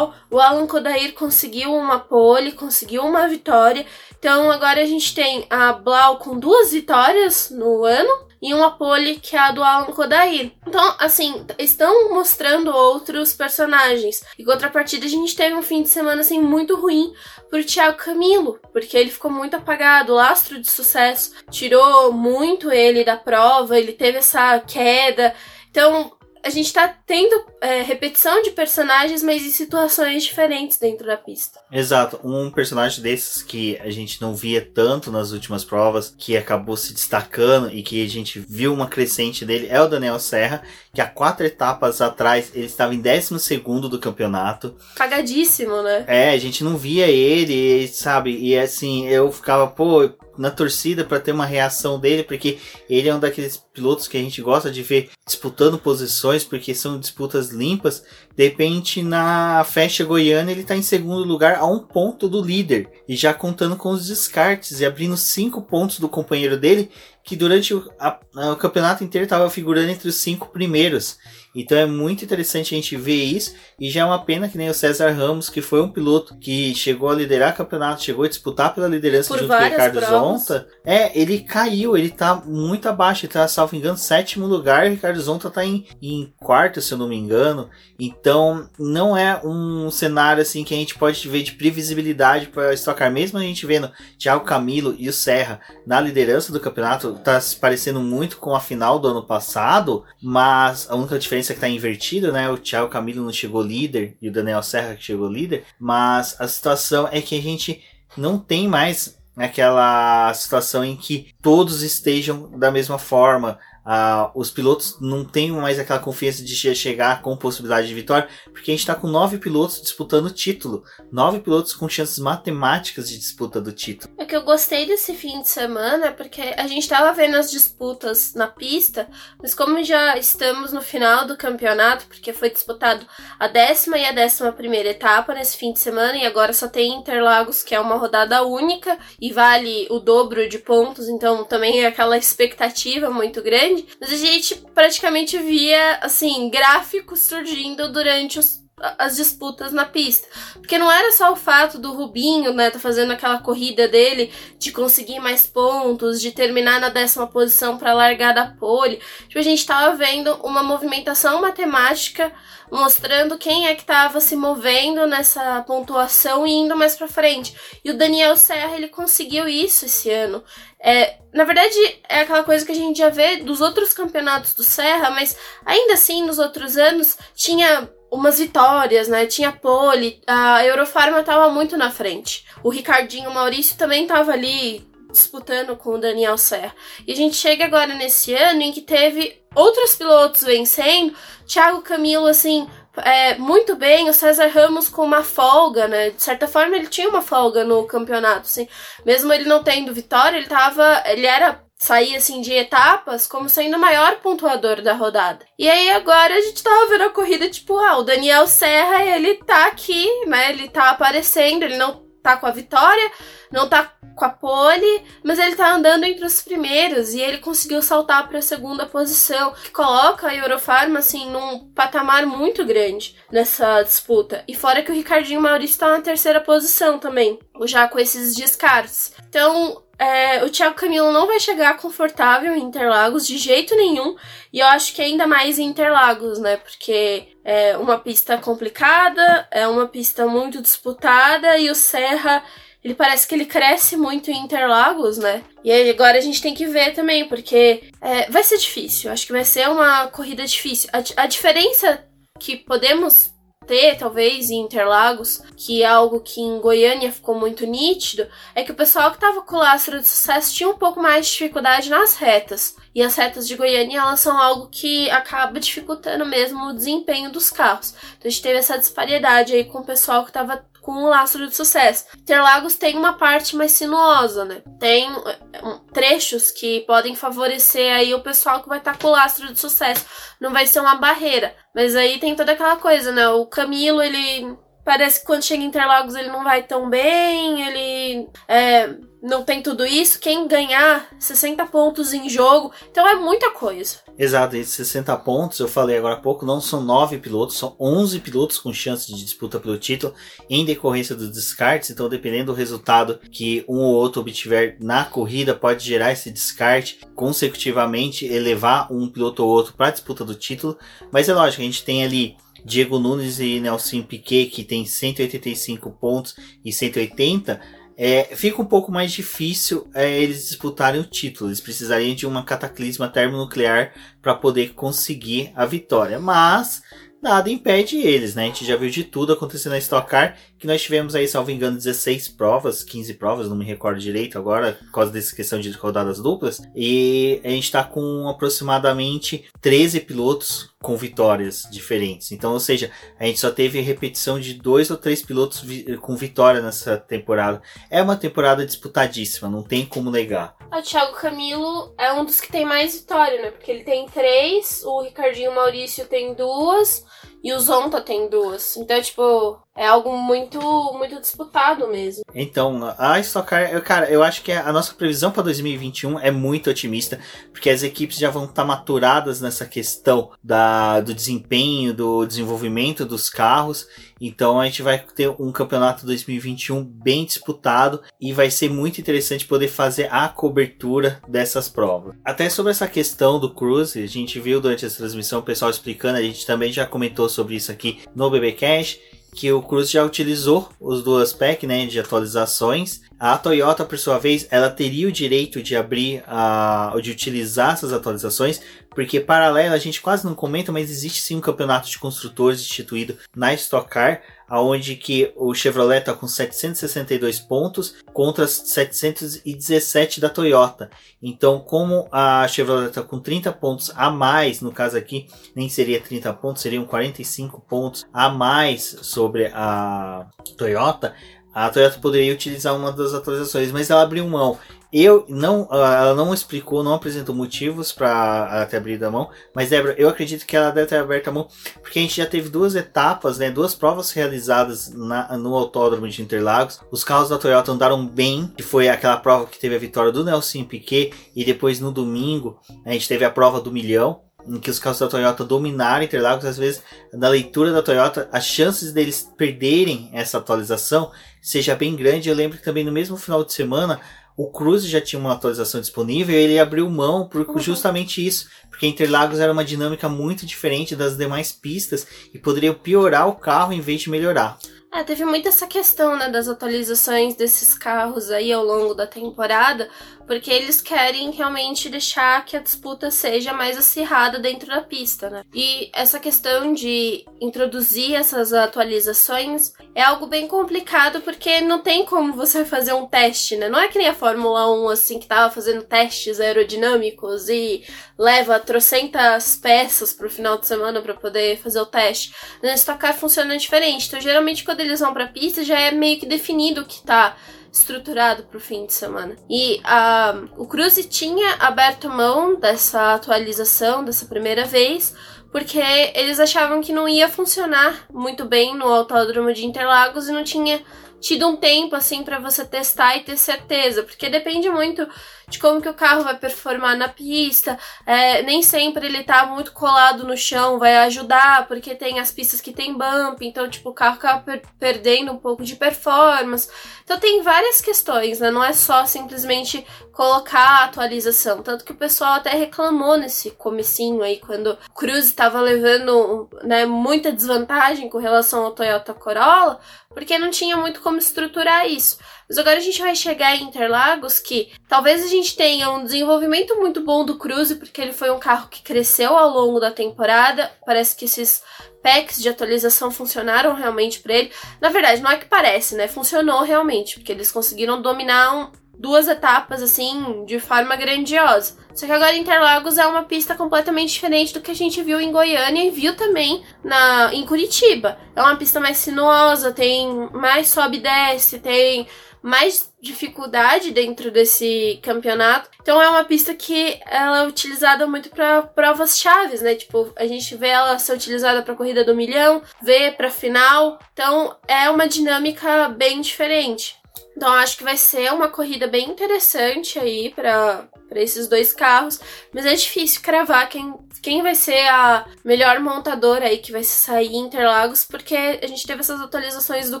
O 0.30 0.40
Alan 0.40 0.66
Kodair 0.66 1.14
conseguiu 1.14 1.74
uma 1.74 1.98
pole, 1.98 2.52
conseguiu 2.52 3.02
uma 3.02 3.28
vitória. 3.28 3.86
Então 4.18 4.50
agora 4.50 4.80
a 4.80 4.86
gente 4.86 5.14
tem 5.14 5.46
a 5.50 5.72
Blau 5.72 6.18
com 6.18 6.38
duas 6.38 6.72
vitórias 6.72 7.50
no 7.50 7.84
ano 7.84 8.24
e 8.44 8.52
uma 8.52 8.72
pole 8.72 9.16
que 9.16 9.34
é 9.34 9.38
a 9.38 9.52
do 9.52 9.64
Alan 9.64 9.86
Kodair. 9.86 10.52
Então, 10.66 10.96
assim, 10.98 11.46
estão 11.58 12.12
mostrando 12.12 12.70
outros 12.70 13.32
personagens. 13.32 14.22
Em 14.38 14.44
contrapartida, 14.44 15.06
a 15.06 15.08
gente 15.08 15.34
teve 15.34 15.54
um 15.54 15.62
fim 15.62 15.82
de 15.82 15.88
semana 15.88 16.20
assim 16.20 16.38
muito 16.38 16.76
ruim 16.76 17.14
pro 17.48 17.64
Thiago 17.64 17.96
Camilo, 17.96 18.60
porque 18.70 18.98
ele 18.98 19.10
ficou 19.10 19.30
muito 19.30 19.56
apagado, 19.56 20.12
lastro 20.12 20.60
de 20.60 20.68
sucesso, 20.68 21.32
tirou 21.50 22.12
muito 22.12 22.70
ele 22.70 23.02
da 23.02 23.16
prova, 23.16 23.78
ele 23.78 23.92
teve 23.92 24.18
essa 24.18 24.58
queda. 24.60 25.34
Então, 25.70 26.12
a 26.44 26.50
gente 26.50 26.72
tá 26.72 26.94
tendo 27.06 27.42
é, 27.60 27.80
repetição 27.80 28.42
de 28.42 28.50
personagens, 28.50 29.22
mas 29.22 29.42
em 29.42 29.50
situações 29.50 30.24
diferentes 30.24 30.78
dentro 30.78 31.06
da 31.06 31.16
pista. 31.16 31.58
Exato. 31.72 32.20
Um 32.22 32.50
personagem 32.50 33.02
desses 33.02 33.42
que 33.42 33.78
a 33.80 33.90
gente 33.90 34.20
não 34.20 34.34
via 34.34 34.60
tanto 34.60 35.10
nas 35.10 35.32
últimas 35.32 35.64
provas, 35.64 36.14
que 36.16 36.36
acabou 36.36 36.76
se 36.76 36.92
destacando 36.92 37.70
e 37.72 37.82
que 37.82 38.04
a 38.04 38.08
gente 38.08 38.38
viu 38.38 38.74
uma 38.74 38.86
crescente 38.86 39.44
dele, 39.44 39.68
é 39.70 39.80
o 39.80 39.88
Daniel 39.88 40.18
Serra, 40.18 40.62
que 40.92 41.00
há 41.00 41.06
quatro 41.06 41.46
etapas 41.46 42.02
atrás 42.02 42.50
ele 42.54 42.66
estava 42.66 42.94
em 42.94 43.00
12 43.00 43.40
segundo 43.40 43.88
do 43.88 43.98
campeonato. 43.98 44.76
Pagadíssimo, 44.98 45.82
né? 45.82 46.04
É, 46.06 46.30
a 46.30 46.38
gente 46.38 46.62
não 46.62 46.76
via 46.76 47.06
ele, 47.06 47.88
sabe? 47.88 48.36
E 48.38 48.58
assim, 48.58 49.08
eu 49.08 49.32
ficava, 49.32 49.66
pô, 49.66 50.10
na 50.36 50.50
torcida 50.50 51.04
para 51.04 51.20
ter 51.20 51.32
uma 51.32 51.46
reação 51.46 51.98
dele, 51.98 52.22
porque 52.22 52.58
ele 52.88 53.08
é 53.08 53.14
um 53.14 53.20
daqueles 53.20 53.56
pilotos 53.56 54.08
que 54.08 54.16
a 54.16 54.20
gente 54.20 54.40
gosta 54.42 54.70
de 54.70 54.82
ver 54.82 55.10
disputando 55.26 55.78
posições, 55.78 56.44
porque 56.44 56.74
são 56.74 56.98
disputas 56.98 57.50
limpas. 57.50 58.04
De 58.36 58.44
repente, 58.44 59.02
na 59.02 59.64
festa 59.64 60.04
goiana, 60.04 60.50
ele 60.50 60.62
está 60.62 60.76
em 60.76 60.82
segundo 60.82 61.24
lugar 61.24 61.56
a 61.56 61.66
um 61.66 61.78
ponto 61.78 62.28
do 62.28 62.42
líder, 62.42 62.88
e 63.08 63.16
já 63.16 63.32
contando 63.32 63.76
com 63.76 63.90
os 63.90 64.06
descartes 64.06 64.80
e 64.80 64.84
abrindo 64.84 65.16
cinco 65.16 65.62
pontos 65.62 65.98
do 65.98 66.08
companheiro 66.08 66.56
dele, 66.56 66.90
que 67.22 67.36
durante 67.36 67.74
o, 67.74 67.90
a, 67.98 68.18
o 68.52 68.56
campeonato 68.56 69.02
inteiro 69.02 69.24
estava 69.24 69.48
figurando 69.48 69.90
entre 69.90 70.08
os 70.08 70.16
cinco 70.16 70.48
primeiros. 70.48 71.18
Então 71.54 71.78
é 71.78 71.86
muito 71.86 72.24
interessante 72.24 72.74
a 72.74 72.76
gente 72.76 72.96
ver 72.96 73.22
isso. 73.22 73.54
E 73.78 73.90
já 73.90 74.00
é 74.00 74.04
uma 74.04 74.24
pena 74.24 74.48
que 74.48 74.58
nem 74.58 74.68
o 74.68 74.74
César 74.74 75.10
Ramos, 75.10 75.48
que 75.48 75.62
foi 75.62 75.80
um 75.80 75.88
piloto 75.88 76.36
que 76.36 76.74
chegou 76.74 77.10
a 77.10 77.14
liderar 77.14 77.52
o 77.52 77.56
campeonato, 77.56 78.02
chegou 78.02 78.24
a 78.24 78.28
disputar 78.28 78.74
pela 78.74 78.88
liderança 78.88 79.28
Por 79.28 79.38
junto 79.38 79.54
com 79.54 79.62
o 79.62 79.64
Ricardo 79.64 80.00
provas. 80.00 80.10
Zonta. 80.10 80.66
É, 80.84 81.18
ele 81.18 81.40
caiu, 81.40 81.96
ele 81.96 82.10
tá 82.10 82.34
muito 82.34 82.88
abaixo, 82.88 83.24
ele 83.24 83.32
tá, 83.32 83.46
salvo 83.46 83.76
engano, 83.76 83.96
sétimo 83.96 84.46
lugar. 84.46 84.86
O 84.86 84.90
Ricardo 84.90 85.20
Zonta 85.20 85.50
tá 85.50 85.64
em, 85.64 85.86
em 86.02 86.32
quarto, 86.38 86.80
se 86.80 86.92
eu 86.92 86.98
não 86.98 87.08
me 87.08 87.16
engano. 87.16 87.70
Então 87.98 88.68
não 88.78 89.16
é 89.16 89.40
um 89.44 89.90
cenário 89.90 90.42
assim 90.42 90.64
que 90.64 90.74
a 90.74 90.76
gente 90.76 90.98
pode 90.98 91.28
ver 91.28 91.42
de 91.42 91.52
previsibilidade 91.52 92.46
para 92.46 92.72
estocar. 92.72 93.10
Mesmo 93.10 93.38
a 93.38 93.42
gente 93.42 93.66
vendo 93.66 93.90
Thiago 94.18 94.44
Camilo 94.44 94.94
e 94.98 95.08
o 95.08 95.12
Serra 95.12 95.60
na 95.86 96.00
liderança 96.00 96.52
do 96.52 96.60
campeonato, 96.60 97.14
tá 97.22 97.40
se 97.40 97.56
parecendo 97.56 98.00
muito 98.00 98.38
com 98.38 98.54
a 98.54 98.60
final 98.60 98.98
do 98.98 99.08
ano 99.08 99.22
passado, 99.22 100.04
mas 100.22 100.88
a 100.90 100.96
única 100.96 101.18
diferença 101.18 101.43
é 101.52 101.54
que 101.54 101.60
tá 101.60 101.68
invertida, 101.68 102.32
né? 102.32 102.48
O 102.48 102.58
Thiago 102.58 102.88
Camilo 102.88 103.24
não 103.24 103.32
chegou 103.32 103.62
líder 103.62 104.16
e 104.20 104.28
o 104.28 104.32
Daniel 104.32 104.62
Serra 104.62 104.94
que 104.94 105.04
chegou 105.04 105.28
líder, 105.28 105.64
mas 105.78 106.36
a 106.40 106.48
situação 106.48 107.08
é 107.10 107.20
que 107.20 107.38
a 107.38 107.42
gente 107.42 107.82
não 108.16 108.38
tem 108.38 108.68
mais 108.68 109.18
aquela 109.36 110.32
situação 110.34 110.84
em 110.84 110.96
que 110.96 111.34
todos 111.42 111.82
estejam 111.82 112.50
da 112.58 112.70
mesma 112.70 112.98
forma. 112.98 113.58
Uh, 113.84 114.30
os 114.34 114.50
pilotos 114.50 114.98
não 114.98 115.24
têm 115.24 115.52
mais 115.52 115.78
aquela 115.78 115.98
confiança 115.98 116.42
de 116.42 116.54
chegar 116.74 117.20
com 117.20 117.36
possibilidade 117.36 117.86
de 117.86 117.94
vitória, 117.94 118.28
porque 118.50 118.70
a 118.70 118.74
gente 118.74 118.80
está 118.80 118.94
com 118.94 119.06
nove 119.06 119.36
pilotos 119.36 119.82
disputando 119.82 120.26
o 120.26 120.30
título. 120.30 120.82
Nove 121.12 121.40
pilotos 121.40 121.74
com 121.74 121.88
chances 121.88 122.18
matemáticas 122.18 123.10
de 123.10 123.18
disputa 123.18 123.60
do 123.60 123.72
título. 123.72 124.12
É 124.16 124.24
que 124.24 124.34
eu 124.34 124.42
gostei 124.42 124.86
desse 124.86 125.14
fim 125.14 125.42
de 125.42 125.48
semana, 125.48 126.12
porque 126.12 126.40
a 126.56 126.66
gente 126.66 126.82
estava 126.82 127.12
vendo 127.12 127.36
as 127.36 127.50
disputas 127.50 128.32
na 128.34 128.46
pista, 128.46 129.08
mas 129.40 129.54
como 129.54 129.82
já 129.84 130.16
estamos 130.16 130.72
no 130.72 130.80
final 130.80 131.26
do 131.26 131.36
campeonato, 131.36 132.06
porque 132.06 132.32
foi 132.32 132.48
disputado 132.48 133.06
a 133.38 133.48
décima 133.48 133.98
e 133.98 134.06
a 134.06 134.12
décima 134.12 134.52
primeira 134.52 134.90
etapa 134.90 135.34
nesse 135.34 135.58
fim 135.58 135.72
de 135.72 135.80
semana, 135.80 136.16
e 136.16 136.24
agora 136.24 136.52
só 136.52 136.68
tem 136.68 136.94
Interlagos, 136.94 137.62
que 137.62 137.74
é 137.74 137.80
uma 137.80 137.96
rodada 137.96 138.42
única, 138.44 138.98
e 139.20 139.30
vale 139.32 139.86
o 139.90 139.98
dobro 139.98 140.48
de 140.48 140.58
pontos, 140.58 141.08
então 141.08 141.44
também 141.44 141.82
é 141.82 141.86
aquela 141.86 142.16
expectativa 142.16 143.10
muito 143.10 143.42
grande 143.42 143.73
grande, 143.74 143.86
mas 144.00 144.12
a 144.12 144.16
gente 144.16 144.54
praticamente 144.74 145.38
via, 145.38 145.98
assim, 146.02 146.48
gráficos 146.48 147.20
surgindo 147.20 147.92
durante 147.92 148.38
os, 148.38 148.63
as 148.98 149.16
disputas 149.16 149.72
na 149.72 149.84
pista. 149.84 150.26
Porque 150.54 150.78
não 150.78 150.90
era 150.90 151.12
só 151.12 151.32
o 151.32 151.36
fato 151.36 151.78
do 151.78 151.92
Rubinho, 151.92 152.52
né, 152.52 152.70
tá 152.70 152.78
fazendo 152.78 153.12
aquela 153.12 153.38
corrida 153.38 153.86
dele 153.86 154.32
de 154.58 154.72
conseguir 154.72 155.20
mais 155.20 155.46
pontos, 155.46 156.20
de 156.20 156.32
terminar 156.32 156.80
na 156.80 156.88
décima 156.88 157.26
posição 157.26 157.78
para 157.78 157.92
largar 157.92 158.34
da 158.34 158.46
pole. 158.46 159.00
Tipo, 159.28 159.38
a 159.38 159.42
gente 159.42 159.64
tava 159.64 159.96
vendo 159.96 160.34
uma 160.42 160.62
movimentação 160.62 161.40
matemática 161.40 162.32
mostrando 162.70 163.38
quem 163.38 163.68
é 163.68 163.74
que 163.74 163.84
tava 163.84 164.20
se 164.20 164.34
movendo 164.34 165.06
nessa 165.06 165.62
pontuação 165.62 166.46
e 166.46 166.50
indo 166.50 166.76
mais 166.76 166.96
para 166.96 167.06
frente. 167.06 167.54
E 167.84 167.90
o 167.90 167.96
Daniel 167.96 168.36
Serra, 168.36 168.76
ele 168.76 168.88
conseguiu 168.88 169.46
isso 169.46 169.84
esse 169.84 170.10
ano. 170.10 170.42
É, 170.80 171.18
na 171.32 171.44
verdade, 171.44 171.76
é 172.08 172.20
aquela 172.20 172.42
coisa 172.42 172.66
que 172.66 172.72
a 172.72 172.74
gente 172.74 172.98
já 172.98 173.08
vê 173.08 173.36
dos 173.36 173.60
outros 173.60 173.94
campeonatos 173.94 174.54
do 174.54 174.62
Serra, 174.62 175.10
mas 175.10 175.36
ainda 175.64 175.94
assim, 175.94 176.24
nos 176.24 176.38
outros 176.38 176.76
anos, 176.76 177.16
tinha 177.34 177.88
umas 178.14 178.38
vitórias, 178.38 179.08
né? 179.08 179.26
Tinha 179.26 179.52
pole, 179.52 180.20
a 180.26 180.64
Eurofarma 180.64 181.22
tava 181.22 181.52
muito 181.52 181.76
na 181.76 181.90
frente. 181.90 182.44
O 182.62 182.68
Ricardinho 182.70 183.30
o 183.30 183.34
Maurício 183.34 183.76
também 183.76 184.06
tava 184.06 184.32
ali 184.32 184.86
disputando 185.10 185.76
com 185.76 185.90
o 185.90 185.98
Daniel 185.98 186.36
Serra. 186.36 186.74
E 187.06 187.12
a 187.12 187.16
gente 187.16 187.36
chega 187.36 187.64
agora 187.64 187.94
nesse 187.94 188.34
ano 188.34 188.62
em 188.62 188.72
que 188.72 188.80
teve 188.80 189.40
outros 189.54 189.94
pilotos 189.94 190.42
vencendo, 190.42 191.14
Thiago 191.46 191.82
Camilo, 191.82 192.26
assim, 192.26 192.68
é, 192.96 193.36
muito 193.36 193.74
bem, 193.74 194.08
o 194.08 194.14
César 194.14 194.46
Ramos 194.48 194.88
com 194.88 195.02
uma 195.02 195.22
folga, 195.22 195.88
né? 195.88 196.10
De 196.10 196.22
certa 196.22 196.46
forma, 196.46 196.76
ele 196.76 196.86
tinha 196.86 197.08
uma 197.08 197.22
folga 197.22 197.64
no 197.64 197.84
campeonato, 197.86 198.42
assim. 198.42 198.68
Mesmo 199.04 199.32
ele 199.32 199.44
não 199.44 199.62
tendo 199.62 199.94
vitória, 199.94 200.36
ele 200.36 200.46
tava. 200.46 201.02
Ele 201.06 201.26
era. 201.26 201.63
Sair 201.84 202.16
assim 202.16 202.40
de 202.40 202.50
etapas 202.50 203.26
como 203.26 203.46
sendo 203.46 203.76
o 203.76 203.78
maior 203.78 204.16
pontuador 204.16 204.80
da 204.80 204.94
rodada. 204.94 205.44
E 205.58 205.68
aí 205.68 205.90
agora 205.90 206.34
a 206.34 206.40
gente 206.40 206.62
tava 206.62 206.86
vendo 206.88 207.04
a 207.04 207.10
corrida, 207.10 207.46
tipo, 207.50 207.76
ah, 207.78 207.98
o 207.98 208.02
Daniel 208.02 208.46
Serra, 208.46 209.04
ele 209.04 209.34
tá 209.34 209.66
aqui, 209.66 210.08
né? 210.24 210.48
Ele 210.48 210.66
tá 210.70 210.88
aparecendo, 210.88 211.62
ele 211.62 211.76
não 211.76 212.02
tá 212.22 212.38
com 212.38 212.46
a 212.46 212.50
vitória, 212.50 213.12
não 213.52 213.68
tá 213.68 213.92
com 214.16 214.24
a 214.24 214.30
pole, 214.30 215.04
mas 215.22 215.38
ele 215.38 215.56
tá 215.56 215.74
andando 215.74 216.04
entre 216.04 216.24
os 216.24 216.40
primeiros 216.40 217.12
e 217.12 217.20
ele 217.20 217.36
conseguiu 217.36 217.82
saltar 217.82 218.26
para 218.28 218.38
a 218.38 218.42
segunda 218.42 218.86
posição, 218.86 219.52
que 219.52 219.70
coloca 219.70 220.28
a 220.28 220.34
Eurofarma 220.34 221.00
assim 221.00 221.30
num 221.30 221.70
patamar 221.74 222.24
muito 222.24 222.64
grande 222.64 223.14
nessa 223.30 223.82
disputa. 223.82 224.42
E 224.48 224.54
fora 224.54 224.82
que 224.82 224.90
o 224.90 224.94
Ricardinho 224.94 225.42
Maurício 225.42 225.78
tá 225.78 225.90
na 225.90 226.00
terceira 226.00 226.40
posição 226.40 226.98
também, 226.98 227.38
já 227.64 227.86
com 227.86 227.98
esses 227.98 228.34
descartes. 228.34 229.12
Então, 229.28 229.83
é, 229.98 230.44
o 230.44 230.50
Thiago 230.50 230.74
Camilo 230.74 231.12
não 231.12 231.26
vai 231.26 231.38
chegar 231.38 231.76
confortável 231.76 232.54
em 232.54 232.62
Interlagos 232.62 233.26
de 233.26 233.38
jeito 233.38 233.76
nenhum. 233.76 234.16
E 234.52 234.60
eu 234.60 234.66
acho 234.66 234.94
que 234.94 235.02
ainda 235.02 235.26
mais 235.26 235.58
em 235.58 235.66
Interlagos, 235.66 236.38
né? 236.38 236.56
Porque 236.56 237.28
é 237.44 237.76
uma 237.76 237.98
pista 237.98 238.36
complicada, 238.38 239.46
é 239.50 239.66
uma 239.66 239.86
pista 239.86 240.26
muito 240.26 240.60
disputada 240.60 241.58
e 241.58 241.70
o 241.70 241.74
Serra. 241.74 242.42
Ele 242.82 242.94
parece 242.94 243.26
que 243.26 243.34
ele 243.34 243.46
cresce 243.46 243.96
muito 243.96 244.30
em 244.30 244.44
Interlagos, 244.44 245.16
né? 245.16 245.42
E 245.62 245.90
agora 245.90 246.18
a 246.18 246.20
gente 246.20 246.42
tem 246.42 246.54
que 246.54 246.66
ver 246.66 246.92
também, 246.92 247.26
porque 247.26 247.84
é, 248.00 248.30
vai 248.30 248.42
ser 248.42 248.58
difícil. 248.58 249.10
Acho 249.10 249.26
que 249.26 249.32
vai 249.32 249.44
ser 249.44 249.68
uma 249.68 250.08
corrida 250.08 250.44
difícil. 250.44 250.90
A, 250.92 251.22
a 251.22 251.26
diferença 251.26 252.04
que 252.38 252.56
podemos 252.56 253.33
ter, 253.64 253.96
talvez, 253.96 254.50
em 254.50 254.60
Interlagos, 254.60 255.42
que 255.56 255.82
é 255.82 255.86
algo 255.86 256.20
que 256.20 256.40
em 256.40 256.60
Goiânia 256.60 257.12
ficou 257.12 257.34
muito 257.34 257.66
nítido, 257.66 258.26
é 258.54 258.62
que 258.62 258.72
o 258.72 258.74
pessoal 258.74 259.10
que 259.10 259.16
estava 259.16 259.42
com 259.42 259.56
o 259.56 259.58
lastro 259.58 260.00
de 260.00 260.06
sucesso 260.06 260.54
tinha 260.54 260.68
um 260.68 260.78
pouco 260.78 261.00
mais 261.00 261.26
de 261.26 261.32
dificuldade 261.32 261.90
nas 261.90 262.16
retas. 262.16 262.76
E 262.94 263.02
as 263.02 263.16
retas 263.16 263.48
de 263.48 263.56
Goiânia, 263.56 263.98
elas 264.00 264.20
são 264.20 264.38
algo 264.38 264.68
que 264.70 265.10
acaba 265.10 265.58
dificultando 265.58 266.24
mesmo 266.24 266.66
o 266.66 266.74
desempenho 266.74 267.32
dos 267.32 267.50
carros. 267.50 267.94
Então 268.16 268.26
a 268.26 268.28
gente 268.28 268.42
teve 268.42 268.58
essa 268.58 268.78
disparidade 268.78 269.52
aí 269.52 269.64
com 269.64 269.78
o 269.78 269.84
pessoal 269.84 270.22
que 270.22 270.30
estava 270.30 270.64
com 270.84 270.92
um 270.92 271.08
lastro 271.08 271.48
de 271.48 271.56
sucesso. 271.56 272.04
Interlagos 272.14 272.74
tem 272.74 272.94
uma 272.94 273.14
parte 273.14 273.56
mais 273.56 273.72
sinuosa, 273.72 274.44
né? 274.44 274.62
Tem 274.78 275.10
um, 275.10 275.78
trechos 275.94 276.50
que 276.50 276.80
podem 276.80 277.16
favorecer 277.16 277.90
aí 277.90 278.12
o 278.12 278.20
pessoal 278.20 278.62
que 278.62 278.68
vai 278.68 278.78
estar 278.78 278.92
tá 278.92 278.98
com 278.98 279.08
o 279.08 279.12
lastro 279.12 279.50
de 279.50 279.58
sucesso. 279.58 280.04
Não 280.38 280.52
vai 280.52 280.66
ser 280.66 280.80
uma 280.80 280.96
barreira. 280.96 281.56
Mas 281.74 281.96
aí 281.96 282.18
tem 282.18 282.36
toda 282.36 282.52
aquela 282.52 282.76
coisa, 282.76 283.10
né? 283.12 283.26
O 283.30 283.46
Camilo, 283.46 284.02
ele 284.02 284.56
parece 284.84 285.20
que 285.20 285.26
quando 285.26 285.42
chega 285.42 285.62
em 285.62 285.66
Interlagos 285.66 286.14
ele 286.14 286.28
não 286.28 286.44
vai 286.44 286.62
tão 286.62 286.88
bem, 286.88 287.62
ele 287.66 288.28
é, 288.46 288.94
não 289.22 289.42
tem 289.42 289.62
tudo 289.62 289.86
isso. 289.86 290.20
Quem 290.20 290.46
ganhar 290.46 291.08
60 291.18 291.64
pontos 291.66 292.12
em 292.12 292.28
jogo, 292.28 292.72
então 292.90 293.08
é 293.08 293.14
muita 293.14 293.50
coisa. 293.50 294.04
Exato, 294.16 294.54
esses 294.54 294.74
60 294.74 295.16
pontos, 295.18 295.58
eu 295.58 295.66
falei 295.66 295.96
agora 295.96 296.14
há 296.14 296.20
pouco, 296.20 296.46
não 296.46 296.60
são 296.60 296.80
9 296.82 297.18
pilotos, 297.18 297.58
são 297.58 297.74
11 297.80 298.20
pilotos 298.20 298.58
com 298.58 298.72
chance 298.72 299.06
de 299.06 299.24
disputa 299.24 299.58
pelo 299.58 299.76
título 299.78 300.14
em 300.48 300.64
decorrência 300.64 301.16
dos 301.16 301.32
descartes. 301.32 301.90
Então, 301.90 302.08
dependendo 302.08 302.52
do 302.52 302.56
resultado 302.56 303.18
que 303.32 303.64
um 303.66 303.78
ou 303.78 303.94
outro 303.94 304.20
obtiver 304.20 304.76
na 304.78 305.04
corrida, 305.04 305.54
pode 305.54 305.84
gerar 305.84 306.12
esse 306.12 306.30
descarte 306.30 307.00
consecutivamente, 307.14 308.26
elevar 308.26 308.92
um 308.92 309.08
piloto 309.08 309.42
ou 309.42 309.50
outro 309.50 309.72
para 309.72 309.88
a 309.88 309.90
disputa 309.90 310.24
do 310.24 310.34
título. 310.34 310.78
Mas 311.10 311.28
é 311.28 311.34
lógico, 311.34 311.62
a 311.62 311.64
gente 311.64 311.84
tem 311.84 312.04
ali 312.04 312.36
Diego 312.64 312.98
Nunes 312.98 313.38
e 313.40 313.60
Nelson 313.60 314.02
Piquet, 314.02 314.46
que 314.46 314.64
tem 314.64 314.84
185 314.84 315.90
pontos 315.90 316.34
e 316.64 316.72
180 316.72 317.60
é, 317.96 318.24
fica 318.34 318.60
um 318.60 318.64
pouco 318.64 318.90
mais 318.90 319.12
difícil 319.12 319.88
é, 319.94 320.20
eles 320.20 320.48
disputarem 320.48 321.00
o 321.00 321.04
título. 321.04 321.50
Eles 321.50 321.60
precisariam 321.60 322.14
de 322.14 322.26
uma 322.26 322.44
cataclisma 322.44 323.08
termonuclear 323.08 323.92
para 324.20 324.34
poder 324.34 324.74
conseguir 324.74 325.52
a 325.54 325.64
vitória. 325.64 326.18
Mas 326.18 326.82
nada 327.22 327.50
impede 327.50 327.96
eles, 327.98 328.34
né? 328.34 328.44
A 328.44 328.46
gente 328.46 328.64
já 328.64 328.76
viu 328.76 328.90
de 328.90 329.04
tudo 329.04 329.32
acontecendo 329.32 329.72
na 329.72 329.78
Stock 329.78 330.08
Car, 330.08 330.36
que 330.64 330.68
nós 330.68 330.82
tivemos 330.82 331.14
aí, 331.14 331.28
salvo 331.28 331.50
engano, 331.50 331.76
16 331.76 332.28
provas, 332.28 332.82
15 332.82 333.12
provas, 333.14 333.50
não 333.50 333.56
me 333.56 333.66
recordo 333.66 334.00
direito 334.00 334.38
agora, 334.38 334.72
por 334.72 334.92
causa 334.92 335.12
dessa 335.12 335.36
questão 335.36 335.60
de 335.60 335.70
rodadas 335.72 336.18
duplas, 336.18 336.62
e 336.74 337.38
a 337.44 337.50
gente 337.50 337.70
tá 337.70 337.84
com 337.84 338.26
aproximadamente 338.30 339.44
13 339.60 340.00
pilotos 340.00 340.70
com 340.82 340.96
vitórias 340.96 341.68
diferentes. 341.70 342.32
Então, 342.32 342.52
ou 342.52 342.60
seja, 342.60 342.90
a 343.18 343.26
gente 343.26 343.38
só 343.38 343.50
teve 343.50 343.80
repetição 343.80 344.40
de 344.40 344.54
dois 344.54 344.90
ou 344.90 344.96
três 344.96 345.20
pilotos 345.22 345.60
vi 345.60 345.98
com 345.98 346.16
vitória 346.16 346.62
nessa 346.62 346.96
temporada. 346.96 347.60
É 347.90 348.02
uma 348.02 348.16
temporada 348.16 348.64
disputadíssima, 348.64 349.50
não 349.50 349.62
tem 349.62 349.84
como 349.84 350.10
negar. 350.10 350.56
O 350.72 350.82
Thiago 350.82 351.14
Camilo 351.14 351.94
é 351.98 352.12
um 352.12 352.24
dos 352.24 352.40
que 352.40 352.50
tem 352.50 352.64
mais 352.64 352.94
vitória, 352.94 353.40
né? 353.40 353.50
Porque 353.50 353.70
ele 353.70 353.84
tem 353.84 354.06
três, 354.06 354.82
o 354.84 355.02
Ricardinho 355.02 355.54
Maurício 355.54 356.06
tem 356.06 356.34
duas 356.34 357.04
e 357.42 357.52
o 357.52 357.60
Zonta 357.60 358.00
tem 358.00 358.28
duas. 358.28 358.76
Então, 358.76 359.00
tipo, 359.00 359.63
é 359.76 359.86
algo 359.86 360.16
muito 360.16 360.60
muito 360.94 361.20
disputado 361.20 361.88
mesmo. 361.88 362.22
Então, 362.34 362.94
a 362.96 363.18
Stock 363.20 363.48
Car, 363.48 363.82
cara, 363.82 364.10
eu 364.10 364.22
acho 364.22 364.42
que 364.42 364.52
a 364.52 364.72
nossa 364.72 364.94
previsão 364.94 365.30
para 365.30 365.42
2021 365.44 366.18
é 366.20 366.30
muito 366.30 366.70
otimista, 366.70 367.18
porque 367.52 367.70
as 367.70 367.82
equipes 367.82 368.16
já 368.16 368.30
vão 368.30 368.44
estar 368.44 368.62
tá 368.62 368.64
maturadas 368.64 369.40
nessa 369.40 369.66
questão 369.66 370.30
da, 370.42 371.00
do 371.00 371.12
desempenho, 371.12 371.92
do 371.92 372.24
desenvolvimento 372.24 373.04
dos 373.04 373.28
carros. 373.28 373.86
Então, 374.20 374.60
a 374.60 374.64
gente 374.64 374.80
vai 374.80 374.98
ter 374.98 375.28
um 375.28 375.52
campeonato 375.52 376.06
2021 376.06 376.82
bem 376.82 377.24
disputado 377.24 378.00
e 378.20 378.32
vai 378.32 378.50
ser 378.50 378.70
muito 378.70 379.00
interessante 379.00 379.46
poder 379.46 379.68
fazer 379.68 380.08
a 380.10 380.28
cobertura 380.28 381.20
dessas 381.28 381.68
provas. 381.68 382.14
Até 382.24 382.48
sobre 382.48 382.70
essa 382.70 382.86
questão 382.86 383.38
do 383.38 383.52
Cruise, 383.52 384.00
a 384.00 384.06
gente 384.06 384.38
viu 384.40 384.60
durante 384.60 384.86
essa 384.86 384.98
transmissão 384.98 385.40
o 385.40 385.42
pessoal 385.42 385.70
explicando, 385.70 386.18
a 386.18 386.22
gente 386.22 386.46
também 386.46 386.72
já 386.72 386.86
comentou 386.86 387.28
sobre 387.28 387.56
isso 387.56 387.70
aqui 387.70 388.02
no 388.14 388.30
BBcast 388.30 389.00
que 389.34 389.52
o 389.52 389.60
Cruze 389.60 389.92
já 389.92 390.04
utilizou 390.04 390.68
os 390.80 391.02
duas 391.02 391.32
pack 391.32 391.66
né, 391.66 391.86
de 391.86 391.98
atualizações. 391.98 393.02
A 393.18 393.36
Toyota, 393.36 393.84
por 393.84 393.98
sua 393.98 394.18
vez, 394.18 394.46
ela 394.50 394.70
teria 394.70 395.08
o 395.08 395.12
direito 395.12 395.62
de 395.62 395.76
abrir 395.76 396.22
a, 396.26 396.94
de 397.02 397.10
utilizar 397.10 397.72
essas 397.72 397.92
atualizações, 397.92 398.60
porque 398.90 399.20
paralelo 399.20 399.74
a 399.74 399.78
gente 399.78 400.00
quase 400.00 400.24
não 400.24 400.34
comenta, 400.34 400.70
mas 400.70 400.90
existe 400.90 401.20
sim 401.20 401.36
um 401.36 401.40
campeonato 401.40 401.88
de 401.88 401.98
construtores 401.98 402.60
instituído 402.60 403.16
na 403.34 403.52
Stock 403.54 403.88
Car, 403.88 404.22
aonde 404.54 404.94
que 404.94 405.32
o 405.34 405.52
Chevrolet 405.52 405.98
está 405.98 406.14
com 406.14 406.28
762 406.28 407.40
pontos 407.40 407.96
contra 408.12 408.46
717 408.46 410.20
da 410.20 410.28
Toyota. 410.28 410.88
Então, 411.20 411.58
como 411.58 412.06
a 412.12 412.46
Chevrolet 412.46 412.86
está 412.86 413.02
com 413.02 413.18
30 413.18 413.50
pontos 413.50 413.90
a 413.96 414.10
mais, 414.10 414.60
no 414.60 414.70
caso 414.70 414.96
aqui 414.96 415.26
nem 415.56 415.68
seria 415.68 416.00
30 416.00 416.32
pontos, 416.34 416.62
seriam 416.62 416.84
45 416.84 417.62
pontos 417.68 418.06
a 418.12 418.28
mais 418.28 418.96
sobre 419.02 419.50
a 419.52 420.24
Toyota, 420.56 421.16
a 421.52 421.68
Toyota 421.68 421.98
poderia 421.98 422.32
utilizar 422.32 422.76
uma 422.76 422.92
das 422.92 423.12
atualizações, 423.12 423.72
mas 423.72 423.90
ela 423.90 424.02
abriu 424.02 424.28
mão. 424.28 424.56
Eu 424.96 425.24
não, 425.28 425.66
ela 425.72 426.14
não 426.14 426.32
explicou, 426.32 426.84
não 426.84 426.94
apresentou 426.94 427.34
motivos 427.34 427.90
para 427.90 428.64
ter 428.66 428.76
abrido 428.76 429.04
a 429.04 429.10
mão, 429.10 429.28
mas 429.52 429.68
Débora, 429.68 429.96
eu 429.98 430.08
acredito 430.08 430.46
que 430.46 430.56
ela 430.56 430.70
deve 430.70 430.86
ter 430.86 430.98
aberto 430.98 431.26
a 431.26 431.32
mão, 431.32 431.48
porque 431.82 431.98
a 431.98 432.02
gente 432.02 432.16
já 432.16 432.24
teve 432.24 432.48
duas 432.48 432.76
etapas, 432.76 433.38
né, 433.38 433.50
duas 433.50 433.74
provas 433.74 434.12
realizadas 434.12 434.94
na, 434.94 435.36
no 435.36 435.52
Autódromo 435.56 436.08
de 436.08 436.22
Interlagos. 436.22 436.80
Os 436.92 437.02
carros 437.02 437.28
da 437.28 437.38
Toyota 437.38 437.72
andaram 437.72 438.06
bem, 438.06 438.46
que 438.56 438.62
foi 438.62 438.88
aquela 438.88 439.16
prova 439.16 439.46
que 439.46 439.58
teve 439.58 439.74
a 439.74 439.80
vitória 439.80 440.12
do 440.12 440.22
Nelson 440.22 440.62
Piquet, 440.62 441.12
e 441.34 441.44
depois 441.44 441.80
no 441.80 441.90
domingo 441.90 442.60
a 442.86 442.92
gente 442.92 443.08
teve 443.08 443.24
a 443.24 443.30
prova 443.32 443.60
do 443.60 443.72
milhão 443.72 444.20
em 444.46 444.60
que 444.60 444.70
os 444.70 444.78
carros 444.78 444.98
da 445.00 445.08
Toyota 445.08 445.44
dominaram 445.44 446.04
Interlagos, 446.04 446.44
às 446.44 446.58
vezes, 446.58 446.82
na 447.12 447.28
leitura 447.28 447.72
da 447.72 447.82
Toyota, 447.82 448.28
as 448.30 448.44
chances 448.44 448.92
deles 448.92 449.28
perderem 449.36 450.10
essa 450.12 450.38
atualização 450.38 451.10
seja 451.40 451.74
bem 451.74 451.96
grande. 451.96 452.28
Eu 452.28 452.34
lembro 452.34 452.58
que 452.58 452.64
também 452.64 452.84
no 452.84 452.92
mesmo 452.92 453.16
final 453.16 453.42
de 453.42 453.52
semana, 453.52 454.00
o 454.36 454.50
Cruze 454.50 454.88
já 454.88 455.00
tinha 455.00 455.20
uma 455.20 455.32
atualização 455.32 455.80
disponível 455.80 456.34
e 456.34 456.38
ele 456.38 456.58
abriu 456.58 456.88
mão 456.90 457.28
por 457.28 457.48
uhum. 457.48 457.58
justamente 457.58 458.24
isso, 458.24 458.48
porque 458.68 458.86
Interlagos 458.86 459.38
era 459.38 459.52
uma 459.52 459.64
dinâmica 459.64 460.08
muito 460.08 460.44
diferente 460.44 460.96
das 460.96 461.16
demais 461.16 461.52
pistas 461.52 462.06
e 462.32 462.38
poderia 462.38 462.74
piorar 462.74 463.28
o 463.28 463.36
carro 463.36 463.72
em 463.72 463.80
vez 463.80 464.02
de 464.02 464.10
melhorar. 464.10 464.58
É, 464.92 465.02
teve 465.02 465.24
muito 465.24 465.48
essa 465.48 465.66
questão, 465.66 466.16
né, 466.16 466.28
das 466.28 466.46
atualizações 466.46 467.34
desses 467.34 467.76
carros 467.76 468.30
aí 468.30 468.52
ao 468.52 468.64
longo 468.64 468.94
da 468.94 469.08
temporada, 469.08 469.90
porque 470.26 470.50
eles 470.50 470.80
querem 470.80 471.30
realmente 471.30 471.88
deixar 471.88 472.44
que 472.44 472.56
a 472.56 472.60
disputa 472.60 473.10
seja 473.10 473.52
mais 473.52 473.76
acirrada 473.76 474.38
dentro 474.38 474.68
da 474.68 474.80
pista, 474.80 475.28
né? 475.28 475.44
E 475.54 475.90
essa 475.92 476.18
questão 476.18 476.72
de 476.72 477.24
introduzir 477.40 478.14
essas 478.14 478.52
atualizações 478.52 479.72
é 479.94 480.02
algo 480.02 480.26
bem 480.26 480.48
complicado 480.48 481.20
porque 481.20 481.60
não 481.60 481.80
tem 481.80 482.04
como 482.04 482.32
você 482.32 482.64
fazer 482.64 482.92
um 482.92 483.06
teste, 483.06 483.56
né? 483.56 483.68
Não 483.68 483.78
é 483.78 483.88
que 483.88 483.98
nem 483.98 484.08
a 484.08 484.14
Fórmula 484.14 484.70
1 484.70 484.88
assim 484.88 485.18
que 485.18 485.26
tava 485.26 485.52
fazendo 485.52 485.82
testes 485.82 486.40
aerodinâmicos 486.40 487.48
e 487.48 487.84
leva 488.18 488.58
trocentas 488.58 489.56
peças 489.56 490.12
pro 490.12 490.30
final 490.30 490.58
de 490.58 490.66
semana 490.66 491.02
para 491.02 491.14
poder 491.14 491.58
fazer 491.58 491.80
o 491.80 491.86
teste. 491.86 492.34
Na 492.62 492.74
Stock 492.74 492.98
Car 492.98 493.16
funciona 493.16 493.56
diferente. 493.56 494.06
Então, 494.06 494.20
geralmente 494.20 494.64
quando 494.64 494.80
eles 494.80 495.00
vão 495.00 495.12
pra 495.12 495.26
pista 495.26 495.64
já 495.64 495.78
é 495.78 495.90
meio 495.90 496.18
que 496.18 496.26
definido 496.26 496.82
o 496.82 496.86
que 496.86 497.02
tá 497.02 497.36
estruturado 497.74 498.44
para 498.44 498.56
o 498.56 498.60
fim 498.60 498.86
de 498.86 498.92
semana. 498.92 499.36
E 499.50 499.80
uh, 499.80 500.48
o 500.56 500.66
Cruze 500.66 501.04
tinha 501.04 501.56
aberto 501.58 502.08
mão 502.08 502.54
dessa 502.54 503.14
atualização 503.14 504.04
dessa 504.04 504.26
primeira 504.26 504.64
vez, 504.64 505.14
porque 505.50 505.80
eles 506.14 506.38
achavam 506.38 506.80
que 506.80 506.92
não 506.92 507.08
ia 507.08 507.28
funcionar 507.28 508.06
muito 508.12 508.44
bem 508.44 508.76
no 508.76 508.86
Autódromo 508.86 509.52
de 509.52 509.66
Interlagos 509.66 510.28
e 510.28 510.32
não 510.32 510.44
tinha 510.44 510.80
tido 511.20 511.48
um 511.48 511.56
tempo 511.56 511.96
assim 511.96 512.22
para 512.22 512.38
você 512.38 512.64
testar 512.64 513.16
e 513.16 513.24
ter 513.24 513.36
certeza, 513.36 514.02
porque 514.02 514.28
depende 514.28 514.68
muito 514.68 515.08
de 515.48 515.58
como 515.58 515.80
que 515.80 515.88
o 515.88 515.94
carro 515.94 516.24
vai 516.24 516.36
performar 516.36 516.96
na 516.96 517.08
pista. 517.08 517.78
É, 518.06 518.42
nem 518.42 518.62
sempre 518.62 519.06
ele 519.06 519.22
tá 519.22 519.46
muito 519.46 519.72
colado 519.72 520.24
no 520.26 520.36
chão, 520.36 520.78
vai 520.78 520.96
ajudar, 520.98 521.66
porque 521.66 521.94
tem 521.94 522.20
as 522.20 522.30
pistas 522.30 522.60
que 522.60 522.72
tem 522.72 522.92
bump, 522.92 523.42
então 523.42 523.68
tipo 523.68 523.90
o 523.90 523.94
carro 523.94 524.16
acaba 524.16 524.40
per 524.40 524.62
perdendo 524.78 525.32
um 525.32 525.38
pouco 525.38 525.64
de 525.64 525.76
performance. 525.76 526.68
Então 527.04 527.18
tem 527.18 527.42
várias 527.42 527.80
questões, 527.80 528.40
né? 528.40 528.50
Não 528.50 528.62
é 528.62 528.72
só 528.72 529.04
simplesmente 529.06 529.86
colocar 530.12 530.60
a 530.60 530.84
atualização, 530.84 531.62
tanto 531.62 531.84
que 531.84 531.92
o 531.92 531.96
pessoal 531.96 532.34
até 532.34 532.50
reclamou 532.50 533.16
nesse 533.16 533.50
comecinho 533.50 534.22
aí 534.22 534.38
quando 534.38 534.70
o 534.72 534.92
Cruze 534.94 535.28
estava 535.28 535.60
levando, 535.60 536.48
né, 536.62 536.86
muita 536.86 537.32
desvantagem 537.32 538.08
com 538.08 538.18
relação 538.18 538.64
ao 538.64 538.72
Toyota 538.72 539.12
Corolla, 539.12 539.80
porque 540.10 540.38
não 540.38 540.50
tinha 540.50 540.76
muito 540.76 541.00
como 541.00 541.18
estruturar 541.18 541.86
isso. 541.86 542.18
Mas 542.48 542.58
agora 542.58 542.78
a 542.78 542.82
gente 542.82 543.00
vai 543.00 543.14
chegar 543.14 543.56
em 543.56 543.64
Interlagos 543.64 544.38
que 544.38 544.72
talvez 544.88 545.24
a 545.24 545.28
gente 545.28 545.56
tenha 545.56 545.90
um 545.90 546.04
desenvolvimento 546.04 546.76
muito 546.76 547.02
bom 547.02 547.24
do 547.24 547.36
Cruze, 547.36 547.76
porque 547.76 548.00
ele 548.00 548.12
foi 548.12 548.30
um 548.30 548.38
carro 548.38 548.68
que 548.68 548.82
cresceu 548.82 549.36
ao 549.36 549.50
longo 549.50 549.80
da 549.80 549.90
temporada. 549.90 550.70
Parece 550.84 551.16
que 551.16 551.24
esses 551.24 551.62
packs 552.02 552.40
de 552.40 552.48
atualização 552.48 553.10
funcionaram 553.10 553.74
realmente 553.74 554.20
para 554.20 554.34
ele. 554.34 554.52
Na 554.80 554.90
verdade, 554.90 555.22
não 555.22 555.30
é 555.30 555.38
que 555.38 555.46
parece, 555.46 555.94
né? 555.94 556.06
Funcionou 556.06 556.62
realmente, 556.62 557.18
porque 557.18 557.32
eles 557.32 557.50
conseguiram 557.50 558.00
dominar 558.02 558.54
um, 558.54 558.72
duas 559.04 559.28
etapas 559.28 559.82
assim 559.82 560.46
de 560.46 560.58
forma 560.58 560.96
grandiosa. 560.96 561.76
Só 561.94 562.06
que 562.06 562.12
agora 562.12 562.34
Interlagos 562.34 562.96
é 562.96 563.06
uma 563.06 563.24
pista 563.24 563.54
completamente 563.54 564.14
diferente 564.14 564.54
do 564.54 564.62
que 564.62 564.70
a 564.70 564.74
gente 564.74 565.02
viu 565.02 565.20
em 565.20 565.30
Goiânia 565.30 565.84
e 565.84 565.90
viu 565.90 566.16
também 566.16 566.64
na 566.82 567.28
em 567.34 567.44
Curitiba. 567.44 568.18
É 568.34 568.40
uma 568.40 568.56
pista 568.56 568.80
mais 568.80 568.96
sinuosa, 568.96 569.72
tem 569.72 570.08
mais 570.32 570.68
sobe 570.68 570.96
e 570.96 571.00
desce, 571.00 571.58
tem 571.58 572.08
mais 572.40 572.90
dificuldade 572.98 573.90
dentro 573.90 574.30
desse 574.30 574.98
campeonato. 575.02 575.68
Então 575.82 576.00
é 576.00 576.08
uma 576.08 576.24
pista 576.24 576.54
que 576.54 576.98
ela 577.06 577.42
é 577.42 577.46
utilizada 577.46 578.06
muito 578.06 578.30
para 578.30 578.62
provas 578.62 579.18
chaves, 579.18 579.60
né? 579.60 579.74
Tipo, 579.74 580.10
a 580.16 580.26
gente 580.26 580.56
vê 580.56 580.68
ela 580.68 580.98
ser 580.98 581.12
utilizada 581.12 581.60
para 581.62 581.74
corrida 581.74 582.04
do 582.04 582.14
milhão, 582.14 582.62
vê 582.82 583.10
para 583.10 583.30
final. 583.30 583.98
Então 584.14 584.56
é 584.66 584.88
uma 584.88 585.06
dinâmica 585.06 585.90
bem 585.90 586.22
diferente. 586.22 587.03
Então 587.36 587.52
acho 587.52 587.76
que 587.76 587.84
vai 587.84 587.96
ser 587.96 588.32
uma 588.32 588.48
corrida 588.48 588.86
bem 588.86 589.10
interessante 589.10 589.98
aí 589.98 590.32
para 590.34 590.88
esses 591.14 591.48
dois 591.48 591.72
carros, 591.72 592.20
mas 592.52 592.64
é 592.64 592.74
difícil 592.74 593.22
cravar 593.22 593.68
quem, 593.68 593.94
quem 594.22 594.42
vai 594.42 594.54
ser 594.54 594.86
a 594.88 595.26
melhor 595.44 595.80
montadora 595.80 596.46
aí 596.46 596.58
que 596.58 596.72
vai 596.72 596.84
sair 596.84 597.32
em 597.32 597.46
Interlagos, 597.46 598.04
porque 598.04 598.36
a 598.36 598.66
gente 598.66 598.86
teve 598.86 599.00
essas 599.00 599.20
atualizações 599.20 599.90
do 599.90 600.00